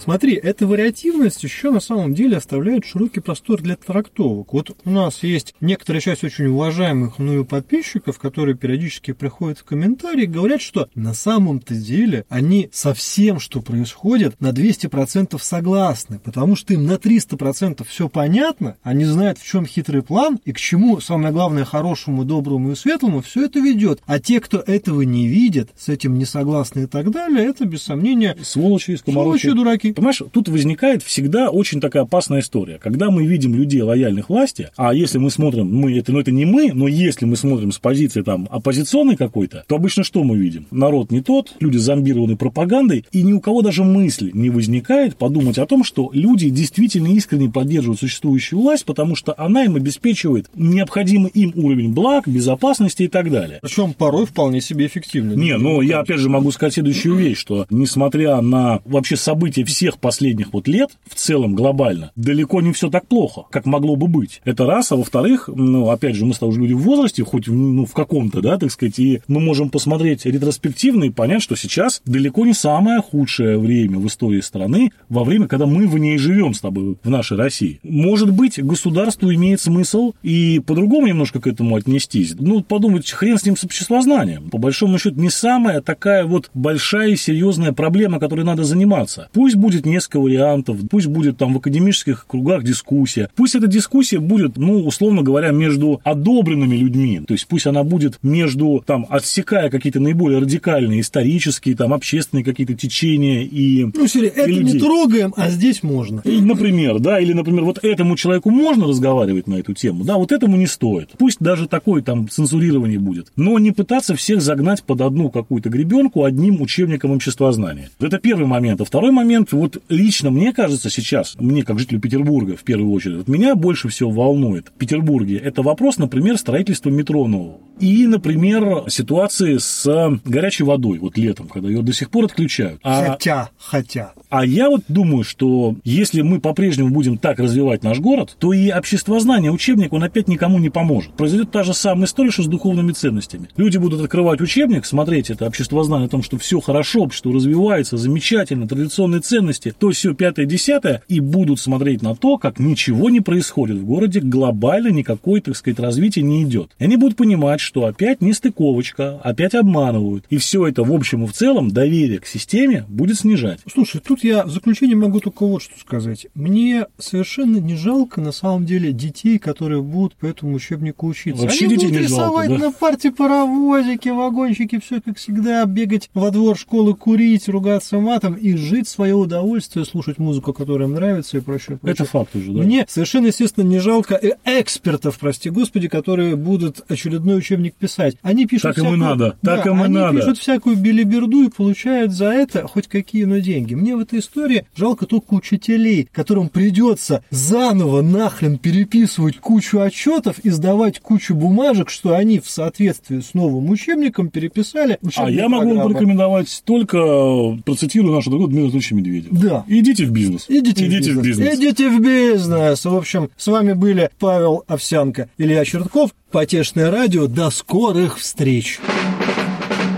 Смотри, 0.03 0.33
эта 0.33 0.65
вариативность 0.65 1.43
еще 1.43 1.69
на 1.69 1.79
самом 1.79 2.15
деле 2.15 2.37
оставляет 2.37 2.85
широкий 2.85 3.19
простор 3.19 3.61
для 3.61 3.75
трактовок. 3.75 4.51
Вот 4.51 4.75
у 4.83 4.89
нас 4.89 5.21
есть 5.21 5.53
некоторая 5.61 6.01
часть 6.01 6.23
очень 6.23 6.47
уважаемых 6.47 7.19
мною 7.19 7.45
подписчиков, 7.45 8.17
которые 8.17 8.55
периодически 8.55 9.11
приходят 9.11 9.59
в 9.59 9.63
комментарии 9.63 10.23
и 10.23 10.25
говорят, 10.25 10.59
что 10.59 10.89
на 10.95 11.13
самом-то 11.13 11.75
деле 11.75 12.25
они 12.29 12.67
со 12.73 12.95
всем, 12.95 13.39
что 13.39 13.61
происходит, 13.61 14.41
на 14.41 14.49
200% 14.49 15.37
согласны, 15.39 16.17
потому 16.17 16.55
что 16.55 16.73
им 16.73 16.87
на 16.87 16.93
300% 16.93 17.85
все 17.87 18.09
понятно, 18.09 18.77
они 18.81 19.05
знают, 19.05 19.37
в 19.37 19.45
чем 19.45 19.67
хитрый 19.67 20.01
план 20.01 20.39
и 20.45 20.51
к 20.51 20.57
чему, 20.57 20.99
самое 20.99 21.31
главное, 21.31 21.63
хорошему, 21.63 22.25
доброму 22.25 22.71
и 22.71 22.75
светлому 22.75 23.21
все 23.21 23.45
это 23.45 23.59
ведет. 23.59 24.01
А 24.07 24.17
те, 24.19 24.39
кто 24.39 24.57
этого 24.57 25.03
не 25.03 25.27
видит, 25.27 25.69
с 25.77 25.89
этим 25.89 26.17
не 26.17 26.25
согласны 26.25 26.85
и 26.85 26.87
так 26.87 27.11
далее, 27.11 27.45
это 27.45 27.65
без 27.65 27.83
сомнения 27.83 28.35
сволочи, 28.41 28.95
сволочи 28.95 29.51
дураки. 29.51 29.90
Понимаешь, 29.95 30.21
тут 30.31 30.49
возникает 30.49 31.03
всегда 31.03 31.49
очень 31.49 31.81
такая 31.81 32.03
опасная 32.03 32.39
история. 32.39 32.79
Когда 32.81 33.11
мы 33.11 33.25
видим 33.25 33.55
людей 33.55 33.81
лояльных 33.81 34.29
власти, 34.29 34.69
а 34.75 34.93
если 34.93 35.17
мы 35.17 35.29
смотрим, 35.29 35.73
мы 35.73 35.97
это, 35.97 36.11
ну 36.11 36.19
это 36.19 36.31
не 36.31 36.45
мы, 36.45 36.71
но 36.73 36.87
если 36.87 37.25
мы 37.25 37.35
смотрим 37.35 37.71
с 37.71 37.79
позиции 37.79 38.21
там 38.21 38.47
оппозиционной 38.51 39.15
какой-то, 39.15 39.63
то 39.67 39.75
обычно 39.75 40.03
что 40.03 40.23
мы 40.23 40.37
видим? 40.37 40.67
Народ 40.71 41.11
не 41.11 41.21
тот, 41.21 41.53
люди 41.59 41.77
зомбированы 41.77 42.35
пропагандой, 42.35 43.05
и 43.11 43.23
ни 43.23 43.33
у 43.33 43.39
кого 43.39 43.61
даже 43.61 43.83
мысли 43.83 44.31
не 44.33 44.49
возникает 44.49 45.15
подумать 45.15 45.57
о 45.57 45.65
том, 45.65 45.83
что 45.83 46.09
люди 46.13 46.49
действительно 46.49 47.07
искренне 47.07 47.49
поддерживают 47.49 47.99
существующую 47.99 48.59
власть, 48.59 48.85
потому 48.85 49.15
что 49.15 49.33
она 49.37 49.65
им 49.65 49.75
обеспечивает 49.75 50.49
необходимый 50.55 51.31
им 51.33 51.53
уровень 51.55 51.93
благ, 51.93 52.27
безопасности 52.27 53.03
и 53.03 53.07
так 53.07 53.29
далее. 53.31 53.59
Причем 53.61 53.93
порой 53.93 54.25
вполне 54.25 54.61
себе 54.61 54.85
эффективно. 54.85 55.33
Не, 55.33 55.57
ну 55.57 55.81
я 55.81 55.99
опять 55.99 56.19
же 56.19 56.29
могу 56.29 56.51
сказать 56.51 56.73
следующую 56.73 57.15
вещь, 57.15 57.37
что 57.37 57.65
несмотря 57.69 58.41
на 58.41 58.81
вообще 58.85 59.15
события 59.15 59.63
всех 59.81 59.97
последних 59.97 60.53
вот 60.53 60.67
лет 60.67 60.91
в 61.09 61.15
целом 61.15 61.55
глобально 61.55 62.11
далеко 62.15 62.61
не 62.61 62.71
все 62.71 62.91
так 62.91 63.07
плохо, 63.07 63.45
как 63.49 63.65
могло 63.65 63.95
бы 63.95 64.07
быть. 64.07 64.39
Это 64.45 64.67
раз, 64.67 64.91
а 64.91 64.95
во-вторых, 64.95 65.49
ну, 65.51 65.89
опять 65.89 66.15
же, 66.15 66.23
мы 66.23 66.35
стали 66.35 66.51
уже 66.51 66.61
люди 66.61 66.73
в 66.73 66.81
возрасте, 66.81 67.23
хоть 67.23 67.47
ну, 67.47 67.87
в 67.87 67.93
каком-то, 67.93 68.41
да, 68.41 68.59
так 68.59 68.69
сказать, 68.69 68.99
и 68.99 69.21
мы 69.27 69.39
можем 69.39 69.71
посмотреть 69.71 70.27
ретроспективно 70.27 71.05
и 71.05 71.09
понять, 71.09 71.41
что 71.41 71.55
сейчас 71.55 72.03
далеко 72.05 72.45
не 72.45 72.53
самое 72.53 73.01
худшее 73.01 73.57
время 73.57 73.97
в 73.97 74.05
истории 74.05 74.41
страны, 74.41 74.91
во 75.09 75.23
время, 75.23 75.47
когда 75.47 75.65
мы 75.65 75.87
в 75.87 75.97
ней 75.97 76.19
живем 76.19 76.53
с 76.53 76.61
тобой, 76.61 76.97
в 77.03 77.09
нашей 77.09 77.37
России. 77.37 77.79
Может 77.81 78.31
быть, 78.31 78.63
государству 78.63 79.33
имеет 79.33 79.61
смысл 79.61 80.13
и 80.21 80.59
по-другому 80.59 81.07
немножко 81.07 81.41
к 81.41 81.47
этому 81.47 81.75
отнестись. 81.75 82.35
Ну, 82.37 82.61
подумать, 82.61 83.09
хрен 83.09 83.39
с 83.39 83.45
ним 83.45 83.57
с 83.57 83.63
обществознанием. 83.63 84.51
По 84.51 84.59
большому 84.59 84.99
счету, 84.99 85.19
не 85.19 85.31
самая 85.31 85.81
такая 85.81 86.25
вот 86.25 86.51
большая 86.53 87.09
и 87.09 87.15
серьезная 87.15 87.73
проблема, 87.73 88.19
которой 88.19 88.45
надо 88.45 88.63
заниматься. 88.63 89.27
Пусть 89.33 89.55
будет 89.61 89.85
несколько 89.85 90.19
вариантов, 90.19 90.77
пусть 90.89 91.07
будет 91.07 91.37
там 91.37 91.53
в 91.53 91.57
академических 91.57 92.25
кругах 92.27 92.63
дискуссия, 92.63 93.29
пусть 93.35 93.55
эта 93.55 93.67
дискуссия 93.67 94.19
будет, 94.19 94.57
ну, 94.57 94.85
условно 94.85 95.21
говоря, 95.21 95.51
между 95.51 96.01
одобренными 96.03 96.75
людьми, 96.75 97.21
то 97.25 97.33
есть 97.33 97.47
пусть 97.47 97.67
она 97.67 97.83
будет 97.83 98.19
между, 98.23 98.83
там, 98.85 99.05
отсекая 99.09 99.69
какие-то 99.69 99.99
наиболее 99.99 100.39
радикальные 100.39 101.01
исторические, 101.01 101.75
там, 101.75 101.93
общественные 101.93 102.43
какие-то 102.43 102.73
течения 102.73 103.43
и 103.43 103.85
Ну, 103.85 104.07
Сири, 104.07 104.27
это 104.27 104.49
людей. 104.49 104.73
не 104.73 104.79
трогаем, 104.79 105.33
а 105.37 105.49
здесь 105.49 105.83
можно. 105.83 106.21
И, 106.25 106.41
например, 106.41 106.99
да, 106.99 107.19
или, 107.19 107.33
например, 107.33 107.63
вот 107.63 107.79
этому 107.83 108.17
человеку 108.17 108.49
можно 108.49 108.87
разговаривать 108.87 109.47
на 109.47 109.55
эту 109.55 109.73
тему, 109.73 110.03
да, 110.03 110.17
вот 110.17 110.31
этому 110.31 110.57
не 110.57 110.67
стоит. 110.67 111.09
Пусть 111.17 111.39
даже 111.39 111.67
такое 111.67 112.01
там 112.01 112.27
цензурирование 112.27 112.99
будет, 112.99 113.27
но 113.35 113.59
не 113.59 113.71
пытаться 113.71 114.15
всех 114.15 114.41
загнать 114.41 114.83
под 114.83 115.01
одну 115.01 115.29
какую-то 115.29 115.69
гребенку 115.69 116.23
одним 116.23 116.61
учебником 116.61 117.11
обществознания. 117.11 117.89
Это 117.99 118.17
первый 118.17 118.47
момент. 118.47 118.81
А 118.81 118.85
второй 118.85 119.11
момент, 119.11 119.50
вот 119.53 119.81
лично 119.89 120.31
мне 120.31 120.53
кажется 120.53 120.89
сейчас, 120.89 121.35
мне 121.39 121.63
как 121.63 121.79
жителю 121.79 121.99
Петербурга 121.99 122.55
в 122.55 122.63
первую 122.63 122.91
очередь, 122.91 123.17
вот 123.17 123.27
меня 123.27 123.55
больше 123.55 123.89
всего 123.89 124.11
волнует 124.11 124.67
в 124.67 124.71
Петербурге, 124.71 125.37
это 125.37 125.61
вопрос, 125.61 125.97
например, 125.97 126.37
строительства 126.37 126.89
метро 126.89 127.27
нового. 127.27 127.59
И, 127.81 128.07
например, 128.07 128.85
ситуации 128.87 129.57
с 129.57 129.85
горячей 130.23 130.63
водой, 130.63 130.99
вот 130.99 131.17
летом, 131.17 131.47
когда 131.47 131.67
ее 131.67 131.81
до 131.81 131.91
сих 131.91 132.09
пор 132.09 132.25
отключают. 132.25 132.79
А, 132.83 133.11
хотя, 133.11 133.49
хотя. 133.57 134.13
А 134.29 134.45
я 134.45 134.69
вот 134.69 134.83
думаю, 134.87 135.23
что 135.23 135.75
если 135.83 136.21
мы 136.21 136.39
по-прежнему 136.39 136.89
будем 136.89 137.17
так 137.17 137.39
развивать 137.39 137.83
наш 137.83 137.99
город, 137.99 138.37
то 138.39 138.53
и 138.53 138.71
обществознание, 138.71 139.51
учебник, 139.51 139.91
он 139.91 140.03
опять 140.03 140.27
никому 140.27 140.59
не 140.59 140.69
поможет. 140.69 141.13
Произойдет 141.13 141.51
та 141.51 141.63
же 141.63 141.73
самая 141.73 142.05
история, 142.05 142.31
что 142.31 142.43
с 142.43 142.47
духовными 142.47 142.93
ценностями. 142.93 143.49
Люди 143.57 143.77
будут 143.77 144.01
открывать 144.01 144.39
учебник, 144.39 144.85
смотреть 144.85 145.29
это 145.29 145.45
обществознание 145.47 146.05
о 146.05 146.09
том, 146.09 146.23
что 146.23 146.37
все 146.37 146.61
хорошо, 146.61 147.09
что 147.09 147.31
развивается, 147.31 147.97
замечательно, 147.97 148.67
традиционные 148.67 149.19
ценности, 149.21 149.41
ценности, 149.41 149.73
то 149.77 149.89
все 149.89 150.13
пятое, 150.13 150.45
десятое, 150.45 151.01
и 151.07 151.19
будут 151.19 151.59
смотреть 151.59 152.01
на 152.01 152.15
то, 152.15 152.37
как 152.37 152.59
ничего 152.59 153.09
не 153.09 153.21
происходит 153.21 153.77
в 153.77 153.85
городе, 153.85 154.19
глобально 154.19 154.89
никакой, 154.89 155.41
так 155.41 155.55
сказать, 155.55 155.79
развития 155.79 156.21
не 156.21 156.43
идет. 156.43 156.71
И 156.79 156.83
они 156.83 156.97
будут 156.97 157.17
понимать, 157.17 157.59
что 157.71 157.85
опять 157.85 158.19
нестыковочка, 158.19 159.21
опять 159.23 159.55
обманывают. 159.55 160.25
И 160.29 160.35
все 160.35 160.67
это 160.67 160.83
в 160.83 160.91
общем 160.91 161.23
и 161.23 161.27
в 161.27 161.31
целом 161.31 161.71
доверие 161.71 162.19
к 162.19 162.25
системе 162.25 162.83
будет 162.89 163.19
снижать. 163.19 163.61
Слушай, 163.71 164.01
тут 164.05 164.25
я 164.25 164.43
в 164.43 164.49
заключение 164.49 164.97
могу 164.97 165.21
только 165.21 165.45
вот 165.45 165.61
что 165.61 165.79
сказать. 165.79 166.27
Мне 166.35 166.87
совершенно 166.97 167.59
не 167.59 167.77
жалко 167.77 168.19
на 168.19 168.33
самом 168.33 168.65
деле 168.65 168.91
детей, 168.91 169.39
которые 169.39 169.81
будут 169.81 170.15
по 170.15 170.25
этому 170.25 170.53
учебнику 170.53 171.07
учиться. 171.07 171.43
Вообще 171.43 171.63
Они 171.63 171.75
детей 171.75 171.87
будут 171.87 172.01
не 172.01 172.07
рисовать 172.07 172.49
жалко, 172.49 172.61
да? 172.61 172.67
на 172.67 172.73
парте 172.73 173.11
паровозики, 173.11 174.09
вагончики, 174.09 174.77
все 174.81 174.99
как 174.99 175.17
всегда, 175.17 175.63
бегать 175.63 176.09
во 176.13 176.29
двор 176.29 176.57
школы, 176.57 176.93
курить, 176.93 177.47
ругаться 177.47 177.99
матом 177.99 178.33
и 178.33 178.53
жить 178.57 178.89
свое 178.89 179.15
удовольствие, 179.15 179.85
слушать 179.85 180.17
музыку, 180.17 180.51
которая 180.51 180.89
им 180.89 180.95
нравится 180.95 181.37
и 181.37 181.39
прочее. 181.39 181.77
прочее. 181.77 181.93
Это 181.93 182.03
факт 182.03 182.35
уже, 182.35 182.51
да. 182.51 182.63
Мне 182.63 182.85
совершенно, 182.89 183.27
естественно, 183.27 183.63
не 183.63 183.79
жалко 183.79 184.19
э, 184.21 184.31
экспертов, 184.43 185.17
прости 185.17 185.49
господи, 185.49 185.87
которые 185.87 186.35
будут 186.35 186.83
очередной 186.89 187.37
учебник 187.37 187.60
писать. 187.69 188.15
Они 188.21 188.45
пишут 188.45 188.63
Так 188.75 188.77
им 188.79 188.83
и 188.83 188.87
всякую- 188.87 188.97
надо, 188.99 189.37
Да, 189.41 189.57
так 189.57 189.67
им 189.67 189.81
и 189.81 189.85
они 189.85 189.93
надо. 189.95 190.17
пишут 190.19 190.37
всякую 190.39 190.75
билиберду 190.77 191.43
и 191.43 191.49
получают 191.49 192.11
за 192.11 192.25
это 192.31 192.67
хоть 192.67 192.87
какие-но 192.87 193.37
деньги. 193.39 193.75
Мне 193.75 193.95
в 193.95 193.99
этой 193.99 194.19
истории 194.19 194.65
жалко 194.75 195.05
только 195.05 195.33
учителей, 195.33 196.07
которым 196.11 196.49
придется 196.49 197.23
заново 197.29 198.01
нахрен 198.01 198.57
переписывать 198.57 199.37
кучу 199.37 199.79
отчетов 199.79 200.39
и 200.39 200.49
сдавать 200.49 200.99
кучу 200.99 201.35
бумажек, 201.35 201.89
что 201.89 202.15
они 202.15 202.39
в 202.39 202.49
соответствии 202.49 203.19
с 203.19 203.33
новым 203.33 203.69
учебником 203.69 204.29
переписали 204.29 204.97
А 205.01 205.05
учебные 205.07 205.35
я 205.35 205.49
могу 205.49 205.65
вам 205.67 205.75
программы. 205.75 205.93
порекомендовать 205.93 206.61
только, 206.65 206.97
э, 206.97 207.57
процитирую 207.63 208.13
нашего 208.13 208.31
другого 208.31 208.49
Дмитрия 208.49 208.63
Анатольевича 208.65 208.95
Медведева. 208.95 209.37
Да. 209.37 209.65
Идите 209.67 210.05
в 210.05 210.11
бизнес. 210.11 210.45
Идите, 210.47 210.87
Идите 210.87 211.11
в 211.13 211.21
бизнес. 211.21 211.53
Идите 211.55 211.89
в 211.89 212.01
бизнес. 212.01 212.85
В 212.85 212.95
общем, 212.95 213.29
с 213.37 213.47
вами 213.47 213.73
были 213.73 214.09
Павел 214.19 214.63
Овсянко, 214.67 215.29
Илья 215.37 215.65
Чертков, 215.65 216.11
Потешное 216.31 216.89
радио. 216.89 217.27
До 217.27 217.49
скорых 217.49 218.17
встреч. 218.17 218.79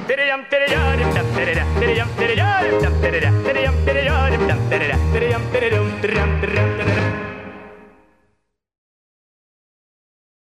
Перейдем, 0.08 0.46
перейдем, 0.50 0.80
перейдем, 1.36 1.68
перейдем, 1.80 2.08
перейдем, 2.18 3.02
перейдем, 3.02 3.46
перейдем, 3.46 3.86